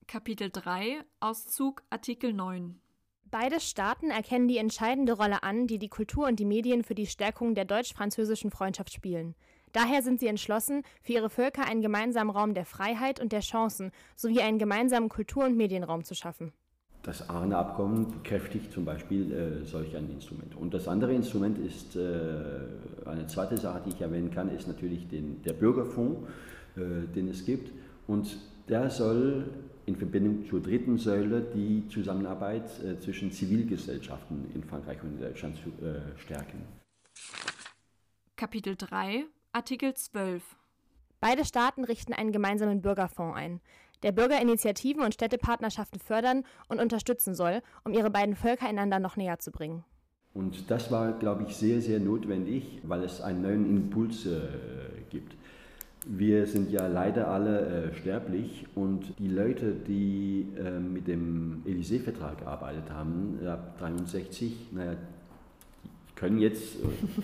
Kapitel 0.06 0.50
3, 0.50 1.04
Auszug 1.18 1.82
Artikel 1.90 2.32
9. 2.32 2.78
Beide 3.24 3.58
Staaten 3.58 4.10
erkennen 4.10 4.46
die 4.46 4.58
entscheidende 4.58 5.14
Rolle 5.14 5.42
an, 5.42 5.66
die 5.66 5.80
die 5.80 5.88
Kultur 5.88 6.28
und 6.28 6.38
die 6.38 6.44
Medien 6.44 6.84
für 6.84 6.94
die 6.94 7.06
Stärkung 7.06 7.56
der 7.56 7.64
deutsch-französischen 7.64 8.52
Freundschaft 8.52 8.92
spielen. 8.92 9.34
Daher 9.72 10.02
sind 10.02 10.20
sie 10.20 10.26
entschlossen, 10.26 10.82
für 11.02 11.12
ihre 11.12 11.30
Völker 11.30 11.66
einen 11.66 11.82
gemeinsamen 11.82 12.30
Raum 12.30 12.54
der 12.54 12.64
Freiheit 12.64 13.20
und 13.20 13.32
der 13.32 13.40
Chancen 13.40 13.90
sowie 14.14 14.40
einen 14.40 14.58
gemeinsamen 14.58 15.08
Kultur- 15.08 15.44
und 15.44 15.56
Medienraum 15.56 16.04
zu 16.04 16.14
schaffen. 16.14 16.52
Das 17.02 17.28
Aarne-Abkommen 17.28 18.10
bekräftigt 18.10 18.72
zum 18.72 18.84
Beispiel 18.84 19.32
äh, 19.32 19.64
solch 19.64 19.94
ein 19.96 20.10
Instrument. 20.10 20.56
Und 20.56 20.74
das 20.74 20.88
andere 20.88 21.14
Instrument 21.14 21.56
ist, 21.58 21.94
äh, 21.94 22.00
eine 23.04 23.28
zweite 23.28 23.56
Sache, 23.56 23.82
die 23.86 23.90
ich 23.90 24.00
erwähnen 24.00 24.32
kann, 24.32 24.50
ist 24.50 24.66
natürlich 24.66 25.06
den, 25.06 25.40
der 25.44 25.52
Bürgerfonds, 25.52 26.28
äh, 26.76 27.06
den 27.14 27.28
es 27.28 27.44
gibt. 27.44 27.70
Und 28.08 28.36
der 28.68 28.90
soll 28.90 29.48
in 29.86 29.94
Verbindung 29.94 30.46
zur 30.48 30.60
dritten 30.60 30.98
Säule 30.98 31.42
die 31.54 31.86
Zusammenarbeit 31.88 32.68
äh, 32.82 32.98
zwischen 32.98 33.30
Zivilgesellschaften 33.30 34.50
in 34.52 34.64
Frankreich 34.64 35.00
und 35.02 35.16
in 35.16 35.20
Deutschland 35.20 35.56
zu, 35.56 35.68
äh, 35.84 36.00
stärken. 36.18 36.64
Kapitel 38.34 38.74
3 38.76 39.26
Artikel 39.56 39.94
12 39.94 40.42
Beide 41.18 41.46
Staaten 41.46 41.84
richten 41.84 42.12
einen 42.12 42.30
gemeinsamen 42.30 42.82
Bürgerfonds 42.82 43.38
ein, 43.38 43.62
der 44.02 44.12
Bürgerinitiativen 44.12 45.02
und 45.02 45.14
Städtepartnerschaften 45.14 45.98
fördern 45.98 46.44
und 46.68 46.78
unterstützen 46.78 47.34
soll, 47.34 47.62
um 47.82 47.94
ihre 47.94 48.10
beiden 48.10 48.36
Völker 48.36 48.66
einander 48.66 48.98
noch 48.98 49.16
näher 49.16 49.38
zu 49.38 49.50
bringen. 49.50 49.82
Und 50.34 50.70
das 50.70 50.90
war, 50.92 51.10
glaube 51.12 51.44
ich, 51.44 51.56
sehr, 51.56 51.80
sehr 51.80 52.00
notwendig, 52.00 52.82
weil 52.82 53.02
es 53.02 53.22
einen 53.22 53.40
neuen 53.40 53.64
Impuls 53.64 54.26
äh, 54.26 54.40
gibt. 55.08 55.34
Wir 56.06 56.46
sind 56.46 56.70
ja 56.70 56.86
leider 56.86 57.28
alle 57.28 57.60
äh, 57.60 57.94
sterblich 57.94 58.66
und 58.74 59.18
die 59.18 59.28
Leute, 59.28 59.72
die 59.72 60.48
äh, 60.58 60.78
mit 60.78 61.08
dem 61.08 61.62
Élysée-Vertrag 61.64 62.40
gearbeitet 62.40 62.90
haben, 62.90 63.38
ab 63.46 63.80
1963, 63.80 64.72
naja, 64.72 64.98
können 66.16 66.38
jetzt, 66.38 66.78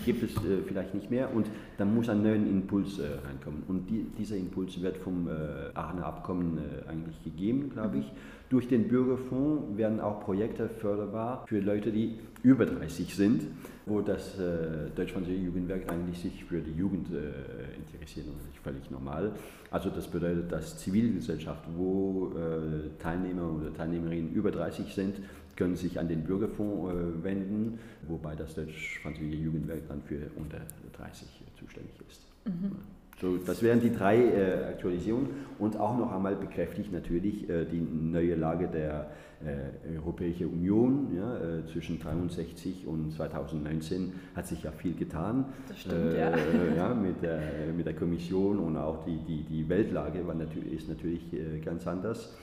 gibt 0.05 0.23
es 0.23 0.37
äh, 0.37 0.63
vielleicht 0.67 0.95
nicht 0.95 1.11
mehr 1.11 1.35
und 1.35 1.47
dann 1.79 1.95
muss 1.95 2.09
ein 2.09 2.23
neuer 2.23 2.37
Impuls 2.37 2.99
äh, 2.99 3.07
reinkommen. 3.27 3.65
Und 3.67 3.91
die, 3.91 4.05
dieser 4.19 4.37
Impuls 4.37 4.81
wird 4.81 4.99
vom 4.99 5.29
äh, 5.29 5.31
Aachener 5.75 6.07
Abkommen 6.07 6.59
äh, 6.59 6.89
eigentlich 6.89 7.23
gegeben, 7.25 7.71
glaube 7.73 7.99
ich. 7.99 8.13
Durch 8.51 8.69
den 8.69 8.87
Bürgerfonds 8.89 9.79
werden 9.79 9.99
auch 9.99 10.21
Projekte 10.21 10.69
förderbar 10.69 11.47
für 11.49 11.59
Leute, 11.59 11.91
die 11.91 12.19
über 12.43 12.67
30 12.67 13.15
sind, 13.15 13.45
wo 13.87 14.03
das 14.03 14.39
äh, 14.39 14.91
Deutsch-Französische 14.95 15.43
Jugendwerk 15.43 15.91
eigentlich 15.91 16.19
sich 16.19 16.45
für 16.45 16.61
die 16.61 16.73
Jugend 16.73 17.09
äh, 17.13 17.77
interessiert. 17.79 18.27
Das 18.27 18.55
ist 18.55 18.63
völlig 18.63 18.91
normal. 18.91 19.33
Also 19.71 19.89
das 19.89 20.07
bedeutet, 20.07 20.53
dass 20.53 20.77
Zivilgesellschaft, 20.77 21.65
wo 21.75 22.33
äh, 22.37 23.03
Teilnehmer 23.03 23.51
oder 23.51 23.73
Teilnehmerinnen 23.73 24.35
über 24.35 24.51
30 24.51 24.95
sind, 24.95 25.15
können 25.57 25.77
sich 25.77 25.99
an 25.99 26.09
den 26.09 26.25
Bürgerfonds 26.25 26.93
äh, 26.93 27.25
wenden, 27.25 27.79
wobei 28.09 28.35
das 28.35 28.55
Deutsch-Französische 28.55 29.37
Jugendwerk 29.37 29.89
dann 29.89 30.03
für 30.03 30.31
unter 30.37 30.59
30 30.97 31.29
zuständig 31.59 31.95
ist. 32.09 32.27
Mhm. 32.47 32.73
So, 33.21 33.37
das 33.37 33.63
wären 33.63 33.81
die 33.81 33.93
drei 33.93 34.17
äh, 34.17 34.65
Aktualisierungen 34.71 35.29
und 35.61 35.79
auch 35.79 35.97
noch 35.97 36.13
einmal 36.13 36.35
bekräftigt 36.35 36.93
natürlich 36.93 37.49
äh, 37.49 37.65
die 37.65 37.81
neue 37.81 38.35
Lage 38.35 38.67
der 38.67 39.11
äh, 39.45 39.97
Europäischen 39.97 40.49
Union. 40.49 41.09
Ja, 41.17 41.37
äh, 41.37 41.67
zwischen 41.67 41.97
1963 41.97 42.87
und 42.87 43.13
2019 43.13 44.13
hat 44.35 44.49
sich 44.49 44.65
ja 44.65 44.73
viel 44.73 44.95
getan. 44.95 45.45
Das 45.69 45.81
stimmt, 45.81 46.15
ja. 46.15 46.31
Äh, 46.31 46.77
ja 46.77 46.95
mit, 46.95 47.23
der, 47.23 47.41
mit 47.77 47.87
der 47.87 47.95
Kommission 47.95 48.59
und 48.59 48.77
auch 48.77 49.05
die, 49.05 49.19
die, 49.19 49.45
die 49.45 49.69
Weltlage 49.69 50.27
war 50.27 50.35
natürlich, 50.35 50.73
ist 50.73 50.89
natürlich 50.89 51.33
äh, 51.33 51.61
ganz 51.61 51.87
anders. 51.87 52.35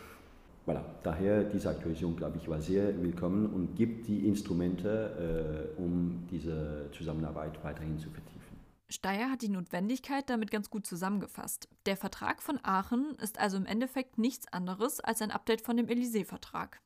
Voilà. 0.70 0.86
Daher 1.02 1.46
diese 1.46 1.68
Aktualisierung, 1.70 2.16
glaube 2.16 2.38
ich, 2.38 2.48
war 2.48 2.62
sehr 2.62 3.02
willkommen 3.02 3.48
und 3.48 3.76
gibt 3.76 4.08
die 4.08 4.28
Instrumente, 4.28 5.74
um 5.78 6.28
diese 6.30 6.92
Zusammenarbeit 6.92 7.64
weiterhin 7.64 7.98
zu 7.98 8.12
vertiefen. 8.12 8.40
Steyer 8.88 9.32
hat 9.32 9.42
die 9.42 9.50
Notwendigkeit 9.50 10.30
damit 10.30 10.52
ganz 10.52 10.70
gut 10.70 10.86
zusammengefasst. 10.86 11.70
Der 11.88 11.98
Vertrag 11.98 12.44
von 12.44 12.60
Aachen 12.62 13.16
ist 13.16 13.40
also 13.40 13.58
im 13.58 13.66
Endeffekt 13.66 14.20
nichts 14.20 14.48
anderes 14.54 15.00
als 15.00 15.24
ein 15.24 15.32
Update 15.32 15.62
von 15.62 15.76
dem 15.76 15.88
Élysée-Vertrag. 15.88 16.80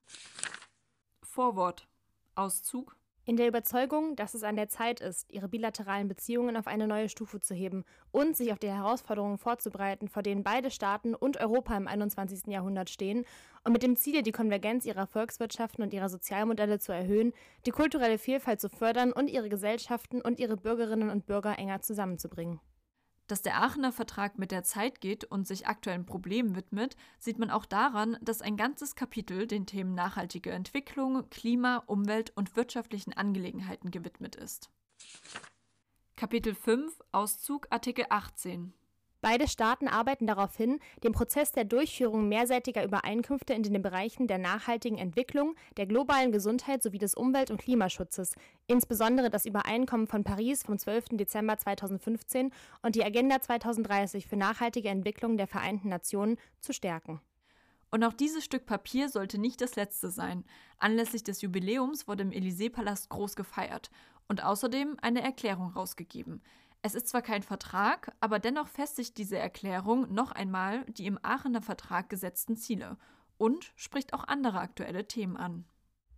Vorwort. 1.21 1.87
Auszug. 2.35 2.95
In 3.25 3.37
der 3.37 3.47
Überzeugung, 3.47 4.17
dass 4.17 4.33
es 4.33 4.43
an 4.43 4.57
der 4.57 4.67
Zeit 4.67 4.99
ist, 4.99 5.31
ihre 5.31 5.47
bilateralen 5.47 6.09
Beziehungen 6.09 6.57
auf 6.57 6.67
eine 6.67 6.87
neue 6.87 7.07
Stufe 7.07 7.39
zu 7.39 7.53
heben 7.53 7.85
und 8.11 8.35
sich 8.35 8.51
auf 8.51 8.59
die 8.59 8.69
Herausforderungen 8.69 9.37
vorzubereiten, 9.37 10.09
vor 10.09 10.23
denen 10.23 10.43
beide 10.43 10.69
Staaten 10.69 11.15
und 11.15 11.37
Europa 11.37 11.77
im 11.77 11.87
21. 11.87 12.47
Jahrhundert 12.47 12.89
stehen, 12.89 13.23
und 13.63 13.71
mit 13.71 13.81
dem 13.81 13.95
Ziel, 13.95 14.23
die 14.23 14.33
Konvergenz 14.33 14.85
ihrer 14.85 15.07
Volkswirtschaften 15.07 15.85
und 15.85 15.93
ihrer 15.93 16.09
Sozialmodelle 16.09 16.79
zu 16.79 16.91
erhöhen, 16.91 17.31
die 17.65 17.71
kulturelle 17.71 18.17
Vielfalt 18.17 18.59
zu 18.59 18.67
fördern 18.67 19.13
und 19.13 19.29
ihre 19.29 19.47
Gesellschaften 19.47 20.19
und 20.19 20.37
ihre 20.37 20.57
Bürgerinnen 20.57 21.09
und 21.09 21.25
Bürger 21.25 21.57
enger 21.57 21.79
zusammenzubringen. 21.79 22.59
Dass 23.33 23.41
der 23.41 23.63
Aachener 23.63 23.91
Vertrag 23.91 24.37
mit 24.37 24.51
der 24.51 24.63
Zeit 24.63 25.01
geht 25.01 25.23
und 25.23 25.47
sich 25.47 25.65
aktuellen 25.65 26.05
Problemen 26.05 26.55
widmet, 26.55 26.95
sieht 27.17 27.39
man 27.39 27.49
auch 27.49 27.65
daran, 27.65 28.15
dass 28.21 28.43
ein 28.43 28.57
ganzes 28.57 28.93
Kapitel 28.93 29.47
den 29.47 29.65
Themen 29.65 29.95
nachhaltige 29.95 30.51
Entwicklung, 30.51 31.27
Klima, 31.31 31.77
Umwelt 31.87 32.31
und 32.35 32.55
wirtschaftlichen 32.55 33.11
Angelegenheiten 33.11 33.89
gewidmet 33.89 34.35
ist. 34.35 34.69
Kapitel 36.15 36.53
5 36.53 37.01
Auszug 37.11 37.65
Artikel 37.71 38.05
18 38.07 38.71
Beide 39.23 39.47
Staaten 39.47 39.87
arbeiten 39.87 40.27
darauf 40.27 40.57
hin, 40.57 40.81
den 41.01 41.13
Prozess 41.13 41.53
der 41.53 41.63
Durchführung 41.63 42.27
mehrseitiger 42.27 42.83
Übereinkünfte 42.83 43.53
in 43.53 43.63
den 43.63 43.81
Bereichen 43.81 44.27
der 44.27 44.37
nachhaltigen 44.37 44.97
Entwicklung, 44.97 45.55
der 45.77 45.85
globalen 45.85 46.33
Gesundheit 46.33 46.83
sowie 46.83 46.97
des 46.97 47.15
Umwelt- 47.15 47.49
und 47.49 47.55
Klimaschutzes, 47.55 48.35
insbesondere 48.67 49.29
das 49.29 49.45
Übereinkommen 49.45 50.07
von 50.07 50.25
Paris 50.25 50.63
vom 50.63 50.77
12. 50.77 51.11
Dezember 51.11 51.57
2015 51.57 52.51
und 52.81 52.95
die 52.95 53.05
Agenda 53.05 53.39
2030 53.39 54.27
für 54.27 54.35
nachhaltige 54.35 54.89
Entwicklung 54.89 55.37
der 55.37 55.47
Vereinten 55.47 55.87
Nationen, 55.87 56.35
zu 56.59 56.73
stärken. 56.73 57.21
Und 57.91 58.03
auch 58.03 58.13
dieses 58.13 58.43
Stück 58.43 58.65
Papier 58.65 59.07
sollte 59.07 59.37
nicht 59.37 59.61
das 59.61 59.77
letzte 59.77 60.09
sein. 60.09 60.43
Anlässlich 60.79 61.23
des 61.23 61.41
Jubiläums 61.41 62.09
wurde 62.09 62.23
im 62.23 62.31
Élysée-Palast 62.31 63.07
groß 63.07 63.37
gefeiert 63.37 63.89
und 64.27 64.43
außerdem 64.43 64.97
eine 65.01 65.21
Erklärung 65.21 65.69
rausgegeben. 65.69 66.41
Es 66.85 66.95
ist 66.95 67.07
zwar 67.07 67.21
kein 67.21 67.43
Vertrag, 67.43 68.11
aber 68.19 68.39
dennoch 68.39 68.67
festigt 68.67 69.17
diese 69.17 69.37
Erklärung 69.37 70.13
noch 70.13 70.33
einmal 70.33 70.83
die 70.89 71.05
im 71.05 71.17
Aachener 71.23 71.61
Vertrag 71.61 72.09
gesetzten 72.09 72.57
Ziele 72.57 72.97
und 73.37 73.71
spricht 73.77 74.13
auch 74.13 74.25
andere 74.27 74.59
aktuelle 74.59 75.08
Themen 75.08 75.38
an. 75.38 75.63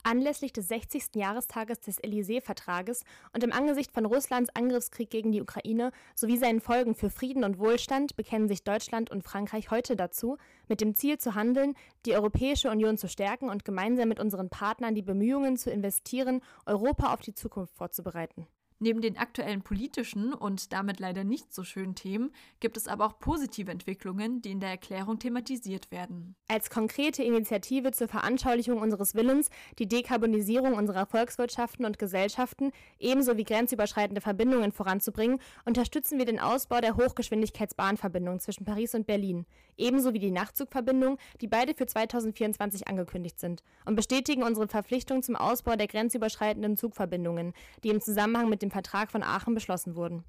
Anlässlich 0.01 0.53
des 0.53 0.67
60. 0.69 1.13
Jahrestages 1.13 1.81
des 1.81 2.03
Élysée-Vertrages 2.03 3.03
und 3.31 3.43
im 3.43 3.53
Angesicht 3.53 3.91
von 3.91 4.07
Russlands 4.07 4.49
Angriffskrieg 4.55 5.11
gegen 5.11 5.31
die 5.31 5.41
Ukraine 5.41 5.91
sowie 6.15 6.37
seinen 6.37 6.61
Folgen 6.61 6.95
für 6.95 7.11
Frieden 7.11 7.43
und 7.43 7.59
Wohlstand 7.59 8.15
bekennen 8.15 8.47
sich 8.47 8.63
Deutschland 8.63 9.11
und 9.11 9.23
Frankreich 9.23 9.69
heute 9.69 9.95
dazu, 9.95 10.37
mit 10.67 10.81
dem 10.81 10.95
Ziel 10.95 11.19
zu 11.19 11.35
handeln, 11.35 11.75
die 12.07 12.15
Europäische 12.15 12.71
Union 12.71 12.97
zu 12.97 13.07
stärken 13.07 13.49
und 13.49 13.65
gemeinsam 13.65 14.09
mit 14.09 14.19
unseren 14.19 14.49
Partnern 14.49 14.95
die 14.95 15.03
Bemühungen 15.03 15.57
zu 15.57 15.69
investieren, 15.69 16.41
Europa 16.65 17.13
auf 17.13 17.21
die 17.21 17.35
Zukunft 17.35 17.75
vorzubereiten. 17.75 18.47
Neben 18.79 18.99
den 18.99 19.17
aktuellen 19.17 19.61
politischen 19.61 20.33
und 20.33 20.73
damit 20.73 20.99
leider 20.99 21.23
nicht 21.23 21.53
so 21.53 21.63
schönen 21.63 21.95
Themen 21.95 22.33
gibt 22.59 22.75
es 22.75 22.89
aber 22.89 23.05
auch 23.05 23.19
positive 23.19 23.71
Entwicklungen, 23.71 24.41
die 24.41 24.51
in 24.51 24.59
der 24.59 24.69
Erklärung 24.69 25.17
thematisiert 25.17 25.91
werden. 25.91 26.35
Als 26.49 26.69
konkrete 26.69 27.23
Initiative 27.23 27.91
zur 27.91 28.09
Veranschaulichung 28.09 28.81
unseres 28.81 29.15
Willens, 29.15 29.49
die 29.79 29.87
Dekarbonisierung 29.87 30.73
unserer 30.73 31.05
Volkswirtschaften 31.05 31.85
und 31.85 31.97
Gesellschaften 31.97 32.71
ebenso 32.99 33.37
wie 33.37 33.45
grenzüberschreitende 33.45 34.19
Verbindungen 34.19 34.73
voranzubringen, 34.73 35.39
unterstützen 35.63 36.17
wir 36.17 36.25
den 36.25 36.41
Ausbau 36.41 36.81
der 36.81 36.97
Hochgeschwindigkeitsbahnverbindung 36.97 38.41
zwischen 38.41 38.65
Paris 38.65 38.93
und 38.93 39.07
Berlin, 39.07 39.45
ebenso 39.77 40.13
wie 40.13 40.19
die 40.19 40.31
Nachtzugverbindung, 40.31 41.17
die 41.39 41.47
beide 41.47 41.75
für 41.75 41.85
2024 41.85 42.89
angekündigt 42.89 43.39
sind, 43.39 43.63
und 43.85 43.95
bestätigen 43.95 44.43
unsere 44.43 44.67
Verpflichtung 44.67 45.23
zum 45.23 45.37
Ausbau 45.37 45.77
der 45.77 45.87
grenzüberschreitenden 45.87 46.75
Zugverbindungen, 46.75 47.53
die 47.85 47.89
im 47.89 48.01
Zusammenhang 48.01 48.49
mit 48.49 48.64
dem 48.65 48.71
Vertrag 48.71 49.11
von 49.11 49.23
Aachen 49.23 49.53
beschlossen 49.53 49.95
wurden. 49.95 50.23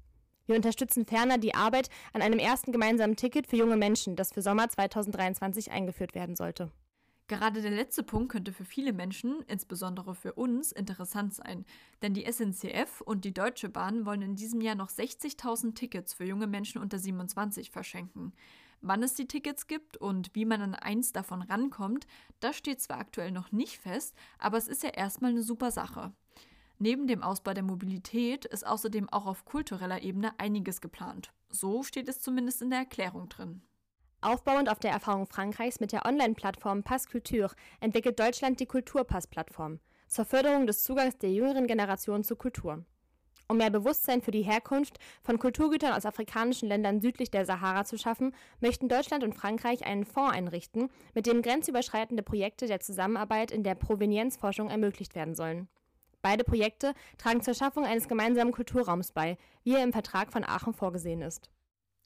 Wir 0.45 0.55
unterstützen 0.55 1.05
ferner 1.05 1.37
die 1.37 1.55
Arbeit 1.55 1.89
an 2.13 2.21
einem 2.21 2.39
ersten 2.39 2.71
gemeinsamen 2.71 3.17
Ticket 3.17 3.47
für 3.47 3.57
junge 3.57 3.75
Menschen, 3.75 4.15
das 4.15 4.31
für 4.31 4.41
Sommer 4.41 4.69
2023 4.69 5.71
eingeführt 5.71 6.15
werden 6.15 6.35
sollte. 6.35 6.71
Gerade 7.27 7.61
der 7.61 7.71
letzte 7.71 8.03
Punkt 8.03 8.31
könnte 8.31 8.53
für 8.53 8.63
viele 8.63 8.93
Menschen, 8.93 9.41
insbesondere 9.47 10.15
für 10.15 10.31
uns, 10.33 10.71
interessant 10.71 11.33
sein, 11.33 11.65
denn 12.01 12.13
die 12.13 12.25
SNCF 12.31 13.01
und 13.01 13.25
die 13.25 13.33
Deutsche 13.33 13.67
Bahn 13.67 14.05
wollen 14.05 14.21
in 14.21 14.35
diesem 14.37 14.61
Jahr 14.61 14.75
noch 14.75 14.89
60.000 14.89 15.75
Tickets 15.75 16.13
für 16.13 16.23
junge 16.23 16.47
Menschen 16.47 16.81
unter 16.81 16.97
27 16.97 17.69
verschenken. 17.69 18.31
Wann 18.79 19.03
es 19.03 19.15
die 19.15 19.27
Tickets 19.27 19.67
gibt 19.67 19.97
und 19.97 20.33
wie 20.35 20.45
man 20.45 20.61
an 20.61 20.75
eins 20.75 21.11
davon 21.11 21.41
rankommt, 21.41 22.07
das 22.39 22.55
steht 22.55 22.79
zwar 22.79 22.99
aktuell 22.99 23.31
noch 23.31 23.51
nicht 23.51 23.79
fest, 23.79 24.15
aber 24.39 24.57
es 24.57 24.69
ist 24.69 24.83
ja 24.83 24.89
erstmal 24.91 25.31
eine 25.31 25.43
super 25.43 25.71
Sache. 25.71 26.13
Neben 26.79 27.07
dem 27.07 27.23
Ausbau 27.23 27.53
der 27.53 27.63
Mobilität 27.63 28.45
ist 28.45 28.65
außerdem 28.65 29.09
auch 29.09 29.25
auf 29.25 29.45
kultureller 29.45 30.03
Ebene 30.03 30.31
einiges 30.39 30.79
geplant. 30.79 31.31
So 31.49 31.81
steht 31.81 32.07
es 32.07 32.21
zumindest 32.21 32.61
in 32.61 32.69
der 32.69 32.79
Erklärung 32.79 33.29
drin. 33.29 33.63
Aufbauend 34.21 34.69
auf 34.69 34.79
der 34.79 34.91
Erfahrung 34.91 35.25
Frankreichs 35.25 35.79
mit 35.79 35.91
der 35.91 36.05
Online-Plattform 36.05 36.83
Pass 36.83 37.07
Culture 37.07 37.51
entwickelt 37.79 38.19
Deutschland 38.19 38.59
die 38.59 38.65
Kulturpass-Plattform 38.65 39.79
zur 40.07 40.25
Förderung 40.25 40.67
des 40.67 40.83
Zugangs 40.83 41.17
der 41.17 41.31
jüngeren 41.31 41.67
Generation 41.67 42.23
zur 42.23 42.37
Kultur. 42.37 42.85
Um 43.49 43.57
mehr 43.57 43.69
Bewusstsein 43.69 44.21
für 44.21 44.31
die 44.31 44.41
Herkunft 44.41 44.99
von 45.23 45.39
Kulturgütern 45.39 45.93
aus 45.93 46.05
afrikanischen 46.05 46.67
Ländern 46.67 46.99
südlich 46.99 47.31
der 47.31 47.45
Sahara 47.45 47.85
zu 47.85 47.97
schaffen, 47.97 48.35
möchten 48.59 48.89
Deutschland 48.89 49.23
und 49.23 49.33
Frankreich 49.33 49.85
einen 49.85 50.05
Fonds 50.05 50.33
einrichten, 50.33 50.89
mit 51.13 51.27
dem 51.27 51.41
grenzüberschreitende 51.41 52.23
Projekte 52.23 52.67
der 52.67 52.81
Zusammenarbeit 52.81 53.51
in 53.51 53.63
der 53.63 53.75
Provenienzforschung 53.75 54.69
ermöglicht 54.69 55.15
werden 55.15 55.33
sollen. 55.33 55.69
Beide 56.21 56.43
Projekte 56.43 56.93
tragen 57.17 57.41
zur 57.41 57.53
Schaffung 57.53 57.85
eines 57.85 58.07
gemeinsamen 58.07 58.51
Kulturraums 58.51 59.11
bei, 59.11 59.37
wie 59.63 59.75
er 59.75 59.83
im 59.83 59.93
Vertrag 59.93 60.31
von 60.31 60.43
Aachen 60.43 60.73
vorgesehen 60.73 61.21
ist. 61.21 61.49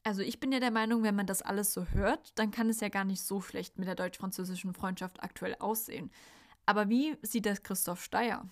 Also 0.04 0.22
ich 0.24 0.40
bin 0.40 0.52
ja 0.52 0.60
der 0.60 0.72
Meinung, 0.72 1.04
wenn 1.04 1.16
man 1.16 1.28
das 1.28 1.42
alles 1.42 1.74
so 1.74 1.86
hört, 1.86 2.38
dann 2.40 2.50
kann 2.52 2.70
es 2.70 2.82
ja 2.82 2.90
gar 2.90 3.06
nicht 3.06 3.22
so 3.22 3.40
schlecht 3.40 3.78
mit 3.78 3.88
der 3.88 3.96
deutsch-französischen 3.96 4.74
Freundschaft 4.74 5.22
aktuell 5.24 5.56
aussehen. 5.60 6.10
Aber 6.66 6.90
wie 6.90 7.16
sieht 7.22 7.46
das 7.46 7.62
Christoph 7.62 8.04
Steyer? 8.04 8.46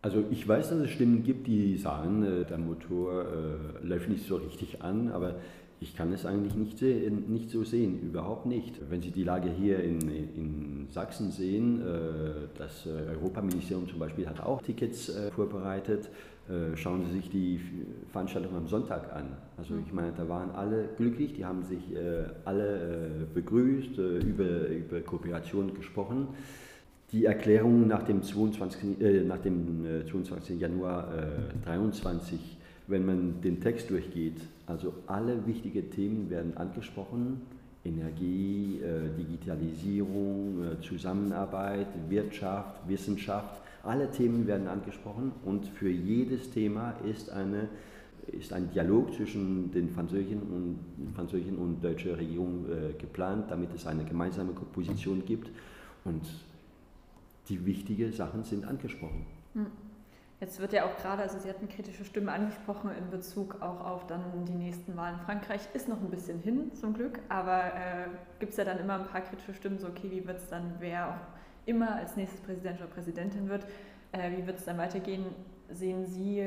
Also 0.00 0.24
ich 0.30 0.46
weiß, 0.46 0.70
dass 0.70 0.78
es 0.78 0.90
Stimmen 0.90 1.22
gibt, 1.22 1.46
die 1.46 1.76
sagen, 1.76 2.22
äh, 2.22 2.44
der 2.44 2.58
Motor 2.58 3.24
äh, 3.24 3.84
läuft 3.84 4.08
nicht 4.08 4.26
so 4.26 4.36
richtig 4.36 4.82
an, 4.82 5.10
aber 5.10 5.40
ich 5.80 5.96
kann 5.96 6.12
es 6.12 6.26
eigentlich 6.26 6.54
nicht, 6.54 6.78
sehen, 6.78 7.24
nicht 7.28 7.50
so 7.50 7.62
sehen, 7.64 8.00
überhaupt 8.00 8.46
nicht. 8.46 8.74
Wenn 8.90 9.00
Sie 9.00 9.10
die 9.10 9.22
Lage 9.22 9.50
hier 9.50 9.82
in, 9.82 10.00
in 10.00 10.86
Sachsen 10.90 11.30
sehen, 11.30 11.80
äh, 11.80 12.48
das 12.56 12.86
äh, 12.86 13.16
Europaministerium 13.16 13.88
zum 13.88 13.98
Beispiel 13.98 14.28
hat 14.28 14.40
auch 14.40 14.62
Tickets 14.62 15.08
äh, 15.08 15.30
vorbereitet. 15.30 16.10
Schauen 16.76 17.04
Sie 17.04 17.18
sich 17.18 17.28
die 17.28 17.60
Veranstaltung 18.10 18.56
am 18.56 18.68
Sonntag 18.68 19.14
an. 19.14 19.36
Also 19.58 19.74
ich 19.86 19.92
meine, 19.92 20.12
da 20.16 20.30
waren 20.30 20.50
alle 20.52 20.88
glücklich, 20.96 21.34
die 21.34 21.44
haben 21.44 21.62
sich 21.62 21.94
alle 22.46 23.26
begrüßt, 23.34 23.98
über, 23.98 24.68
über 24.68 25.00
Kooperation 25.02 25.74
gesprochen. 25.74 26.28
Die 27.12 27.24
Erklärung 27.24 27.86
nach 27.86 28.02
dem 28.02 28.22
22, 28.22 29.00
äh, 29.00 29.24
nach 29.24 29.38
dem, 29.38 29.84
äh, 29.86 30.04
22. 30.04 30.60
Januar 30.60 31.08
2023, 31.64 32.38
äh, 32.38 32.57
wenn 32.88 33.04
man 33.06 33.40
den 33.42 33.60
Text 33.60 33.90
durchgeht, 33.90 34.40
also 34.66 34.94
alle 35.06 35.46
wichtigen 35.46 35.90
Themen 35.90 36.30
werden 36.30 36.56
angesprochen, 36.56 37.42
Energie, 37.84 38.80
äh, 38.82 39.16
Digitalisierung, 39.16 40.64
äh, 40.64 40.80
Zusammenarbeit, 40.82 41.86
Wirtschaft, 42.08 42.88
Wissenschaft, 42.88 43.60
alle 43.82 44.10
Themen 44.10 44.46
werden 44.46 44.66
angesprochen 44.66 45.32
und 45.44 45.66
für 45.66 45.90
jedes 45.90 46.50
Thema 46.50 46.94
ist, 47.08 47.30
eine, 47.30 47.68
ist 48.26 48.52
ein 48.52 48.70
Dialog 48.70 49.14
zwischen 49.14 49.70
den 49.70 49.90
französischen 49.90 50.40
und, 50.42 51.14
französischen 51.14 51.56
und 51.56 51.84
deutschen 51.84 52.14
Regierung 52.14 52.64
äh, 52.66 52.92
geplant, 52.98 53.50
damit 53.50 53.74
es 53.74 53.86
eine 53.86 54.04
gemeinsame 54.04 54.52
Position 54.52 55.24
gibt 55.24 55.50
und 56.04 56.22
die 57.48 57.64
wichtigen 57.64 58.12
Sachen 58.12 58.44
sind 58.44 58.64
angesprochen. 58.64 59.24
Hm. 59.54 59.66
Jetzt 60.40 60.60
wird 60.60 60.72
ja 60.72 60.84
auch 60.84 60.96
gerade, 60.96 61.22
also 61.22 61.38
Sie 61.40 61.48
hatten 61.48 61.68
kritische 61.68 62.04
Stimmen 62.04 62.28
angesprochen 62.28 62.90
in 62.96 63.10
Bezug 63.10 63.60
auch 63.60 63.84
auf 63.84 64.06
dann 64.06 64.44
die 64.44 64.54
nächsten 64.54 64.96
Wahlen. 64.96 65.18
Frankreich 65.18 65.62
ist 65.74 65.88
noch 65.88 66.00
ein 66.00 66.10
bisschen 66.10 66.38
hin, 66.38 66.72
zum 66.74 66.94
Glück, 66.94 67.18
aber 67.28 67.64
äh, 67.74 68.06
gibt 68.38 68.52
es 68.52 68.56
ja 68.56 68.64
dann 68.64 68.78
immer 68.78 69.00
ein 69.00 69.06
paar 69.06 69.22
kritische 69.22 69.52
Stimmen, 69.52 69.78
so 69.80 69.88
okay, 69.88 70.08
wie 70.10 70.24
wird 70.24 70.38
es 70.38 70.48
dann, 70.48 70.74
wer 70.78 71.08
auch 71.08 71.66
immer 71.66 71.96
als 71.96 72.14
nächstes 72.14 72.40
Präsident 72.40 72.80
oder 72.80 72.88
Präsidentin 72.88 73.48
wird, 73.48 73.66
äh, 74.12 74.30
wie 74.36 74.46
wird 74.46 74.58
es 74.58 74.64
dann 74.64 74.78
weitergehen? 74.78 75.26
Sehen 75.70 76.06
Sie 76.06 76.46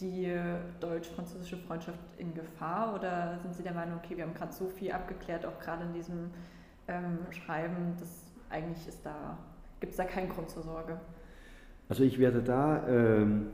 die 0.00 0.32
deutsch-französische 0.78 1.56
Freundschaft 1.56 1.98
in 2.18 2.32
Gefahr 2.34 2.94
oder 2.94 3.40
sind 3.42 3.52
Sie 3.52 3.64
der 3.64 3.74
Meinung, 3.74 3.98
okay, 3.98 4.16
wir 4.16 4.24
haben 4.24 4.34
gerade 4.34 4.52
so 4.52 4.68
viel 4.68 4.92
abgeklärt, 4.92 5.44
auch 5.44 5.58
gerade 5.58 5.82
in 5.84 5.92
diesem 5.92 6.30
ähm, 6.86 7.18
Schreiben, 7.30 7.96
dass 7.98 8.22
eigentlich 8.48 8.86
ist 8.86 9.04
da, 9.04 9.36
gibt 9.80 9.90
es 9.90 9.96
da 9.96 10.04
keinen 10.04 10.28
Grund 10.28 10.48
zur 10.50 10.62
Sorge? 10.62 11.00
Also 11.88 12.04
ich 12.04 12.18
werde 12.18 12.42
da 12.42 12.86
ähm, 12.88 13.46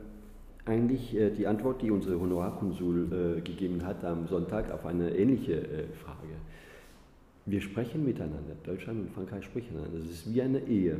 eigentlich 0.65 1.15
äh, 1.15 1.29
die 1.29 1.47
Antwort, 1.47 1.81
die 1.81 1.91
unsere 1.91 2.19
Honorarkonsul 2.19 3.37
äh, 3.37 3.41
gegeben 3.41 3.85
hat 3.85 4.03
am 4.03 4.27
Sonntag 4.27 4.71
auf 4.71 4.85
eine 4.85 5.15
ähnliche 5.15 5.53
äh, 5.53 5.83
Frage. 6.03 6.35
Wir 7.45 7.61
sprechen 7.61 8.03
miteinander. 8.03 8.55
Deutschland 8.63 9.01
und 9.01 9.11
Frankreich 9.11 9.45
sprechen 9.45 9.75
miteinander. 9.75 9.99
Das 9.99 10.09
ist 10.09 10.33
wie 10.33 10.41
eine 10.41 10.59
Ehe. 10.59 10.97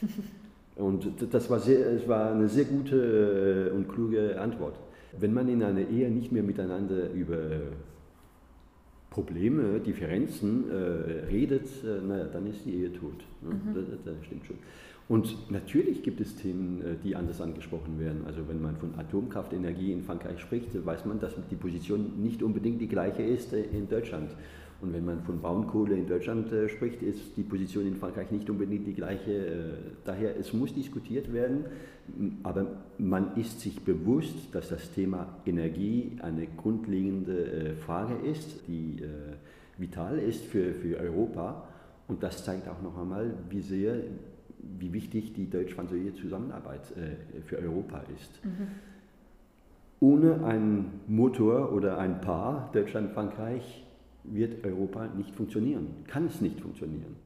Und 0.76 1.06
das 1.32 1.48
war, 1.50 1.60
sehr, 1.60 1.86
es 1.92 2.08
war 2.08 2.32
eine 2.32 2.48
sehr 2.48 2.64
gute 2.64 3.70
äh, 3.70 3.76
und 3.76 3.88
kluge 3.88 4.40
Antwort. 4.40 4.74
Wenn 5.16 5.32
man 5.32 5.48
in 5.48 5.62
einer 5.62 5.88
Ehe 5.88 6.10
nicht 6.10 6.32
mehr 6.32 6.42
miteinander 6.42 7.12
über 7.12 7.36
Probleme, 9.14 9.78
Differenzen 9.78 10.64
äh, 10.68 11.26
redet, 11.30 11.68
äh, 11.84 12.04
naja, 12.04 12.24
dann 12.24 12.48
ist 12.48 12.64
die 12.64 12.74
Ehe 12.74 12.92
tot. 12.92 13.24
Ne? 13.42 13.54
Mhm. 13.54 13.74
Das, 13.74 13.84
das, 14.04 14.26
stimmt 14.26 14.44
schon. 14.46 14.56
Und 15.06 15.50
natürlich 15.50 16.02
gibt 16.02 16.20
es 16.20 16.34
Themen, 16.36 16.80
äh, 16.80 16.94
die 17.02 17.14
anders 17.14 17.40
angesprochen 17.40 18.00
werden. 18.00 18.22
Also 18.26 18.48
wenn 18.48 18.62
man 18.62 18.76
von 18.76 18.94
Atomkraftenergie 18.98 19.92
in 19.92 20.02
Frankreich 20.02 20.40
spricht, 20.40 20.68
weiß 20.84 21.04
man, 21.04 21.20
dass 21.20 21.34
die 21.50 21.56
Position 21.56 22.22
nicht 22.22 22.42
unbedingt 22.42 22.80
die 22.80 22.88
gleiche 22.88 23.22
ist 23.22 23.52
äh, 23.52 23.64
in 23.64 23.88
Deutschland. 23.88 24.30
Und 24.80 24.92
wenn 24.92 25.04
man 25.04 25.22
von 25.22 25.40
Braunkohle 25.40 25.94
in 25.94 26.06
Deutschland 26.06 26.50
äh, 26.52 26.68
spricht, 26.70 27.02
ist 27.02 27.36
die 27.36 27.42
Position 27.42 27.86
in 27.86 27.96
Frankreich 27.96 28.30
nicht 28.30 28.48
unbedingt 28.48 28.86
die 28.86 28.94
gleiche. 28.94 29.74
daher, 30.04 30.38
es 30.38 30.52
muss 30.52 30.74
diskutiert 30.74 31.32
werden, 31.32 31.66
aber 32.42 32.66
man 32.98 33.36
ist 33.36 33.60
sich 33.60 33.80
bewusst, 33.80 34.34
dass 34.52 34.68
das 34.68 34.90
Thema 34.92 35.36
Energie 35.46 36.16
eine 36.20 36.46
grundlegende 36.46 37.76
Frage 37.76 38.14
ist, 38.26 38.68
die 38.68 39.02
vital 39.78 40.18
ist 40.18 40.44
für, 40.44 40.74
für 40.74 40.98
Europa. 40.98 41.66
Und 42.08 42.22
das 42.22 42.44
zeigt 42.44 42.68
auch 42.68 42.82
noch 42.82 42.98
einmal, 42.98 43.32
wie 43.48 43.62
sehr 43.62 44.02
wie 44.78 44.92
wichtig 44.92 45.32
die 45.32 45.48
deutsch-französische 45.48 46.14
Zusammenarbeit 46.14 46.92
äh, 46.96 47.40
für 47.42 47.58
Europa 47.58 48.02
ist. 48.14 48.44
Mhm. 48.44 48.68
Ohne 50.00 50.44
einen 50.44 51.00
Motor 51.06 51.72
oder 51.72 51.98
ein 51.98 52.20
Paar 52.20 52.70
Deutschland-Frankreich 52.72 53.86
wird 54.24 54.64
Europa 54.64 55.06
nicht 55.08 55.34
funktionieren, 55.34 56.04
kann 56.06 56.26
es 56.26 56.40
nicht 56.40 56.60
funktionieren. 56.60 57.16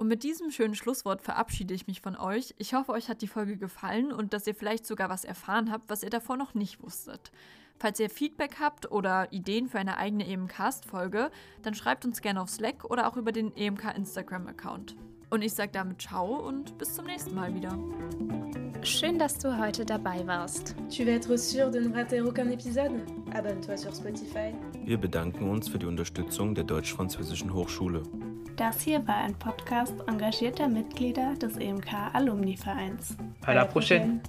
Und 0.00 0.06
mit 0.06 0.22
diesem 0.22 0.52
schönen 0.52 0.76
Schlusswort 0.76 1.22
verabschiede 1.22 1.74
ich 1.74 1.88
mich 1.88 2.00
von 2.00 2.16
euch. 2.16 2.54
Ich 2.58 2.74
hoffe, 2.74 2.92
euch 2.92 3.08
hat 3.08 3.20
die 3.20 3.26
Folge 3.26 3.56
gefallen 3.56 4.12
und 4.12 4.32
dass 4.32 4.46
ihr 4.46 4.54
vielleicht 4.54 4.86
sogar 4.86 5.08
was 5.08 5.24
erfahren 5.24 5.72
habt, 5.72 5.90
was 5.90 6.04
ihr 6.04 6.10
davor 6.10 6.36
noch 6.36 6.54
nicht 6.54 6.80
wusstet. 6.80 7.32
Falls 7.80 7.98
ihr 7.98 8.10
Feedback 8.10 8.56
habt 8.60 8.90
oder 8.90 9.32
Ideen 9.32 9.68
für 9.68 9.78
eine 9.78 9.96
eigene 9.98 10.26
EMCast-Folge, 10.26 11.30
dann 11.62 11.74
schreibt 11.74 12.04
uns 12.04 12.20
gerne 12.20 12.40
auf 12.40 12.50
Slack 12.50 12.84
oder 12.84 13.08
auch 13.08 13.16
über 13.16 13.32
den 13.32 13.56
EMK 13.56 13.96
Instagram-Account. 13.96 14.96
Und 15.30 15.42
ich 15.42 15.52
sage 15.52 15.70
damit 15.72 16.00
Ciao 16.00 16.46
und 16.46 16.76
bis 16.78 16.94
zum 16.94 17.06
nächsten 17.06 17.34
Mal 17.34 17.54
wieder. 17.54 17.76
Schön, 18.82 19.18
dass 19.18 19.36
du 19.38 19.58
heute 19.58 19.84
dabei 19.84 20.26
warst. 20.26 20.74
Tu 20.88 21.04
veux 21.04 21.12
être 21.12 21.36
sûr 21.36 21.70
de 21.70 21.80
ne 21.80 21.94
rater 21.94 22.24
aucun 22.24 22.50
épisode? 22.50 23.02
Abonne-toi 23.34 23.76
sur 23.76 23.92
Spotify. 23.92 24.54
Wir 24.84 24.96
bedanken 24.96 25.50
uns 25.50 25.68
für 25.68 25.78
die 25.78 25.86
Unterstützung 25.86 26.54
der 26.54 26.64
Deutsch-Französischen 26.64 27.52
Hochschule. 27.52 28.02
Das 28.56 28.80
hier 28.80 29.06
war 29.06 29.16
ein 29.16 29.34
Podcast 29.34 29.94
engagierter 30.08 30.68
Mitglieder 30.68 31.34
des 31.34 31.56
EMK 31.58 31.92
Alumni 32.12 32.56
Vereins. 32.56 33.16
À 33.42 33.54
la 33.54 33.64
prochaine. 33.64 34.20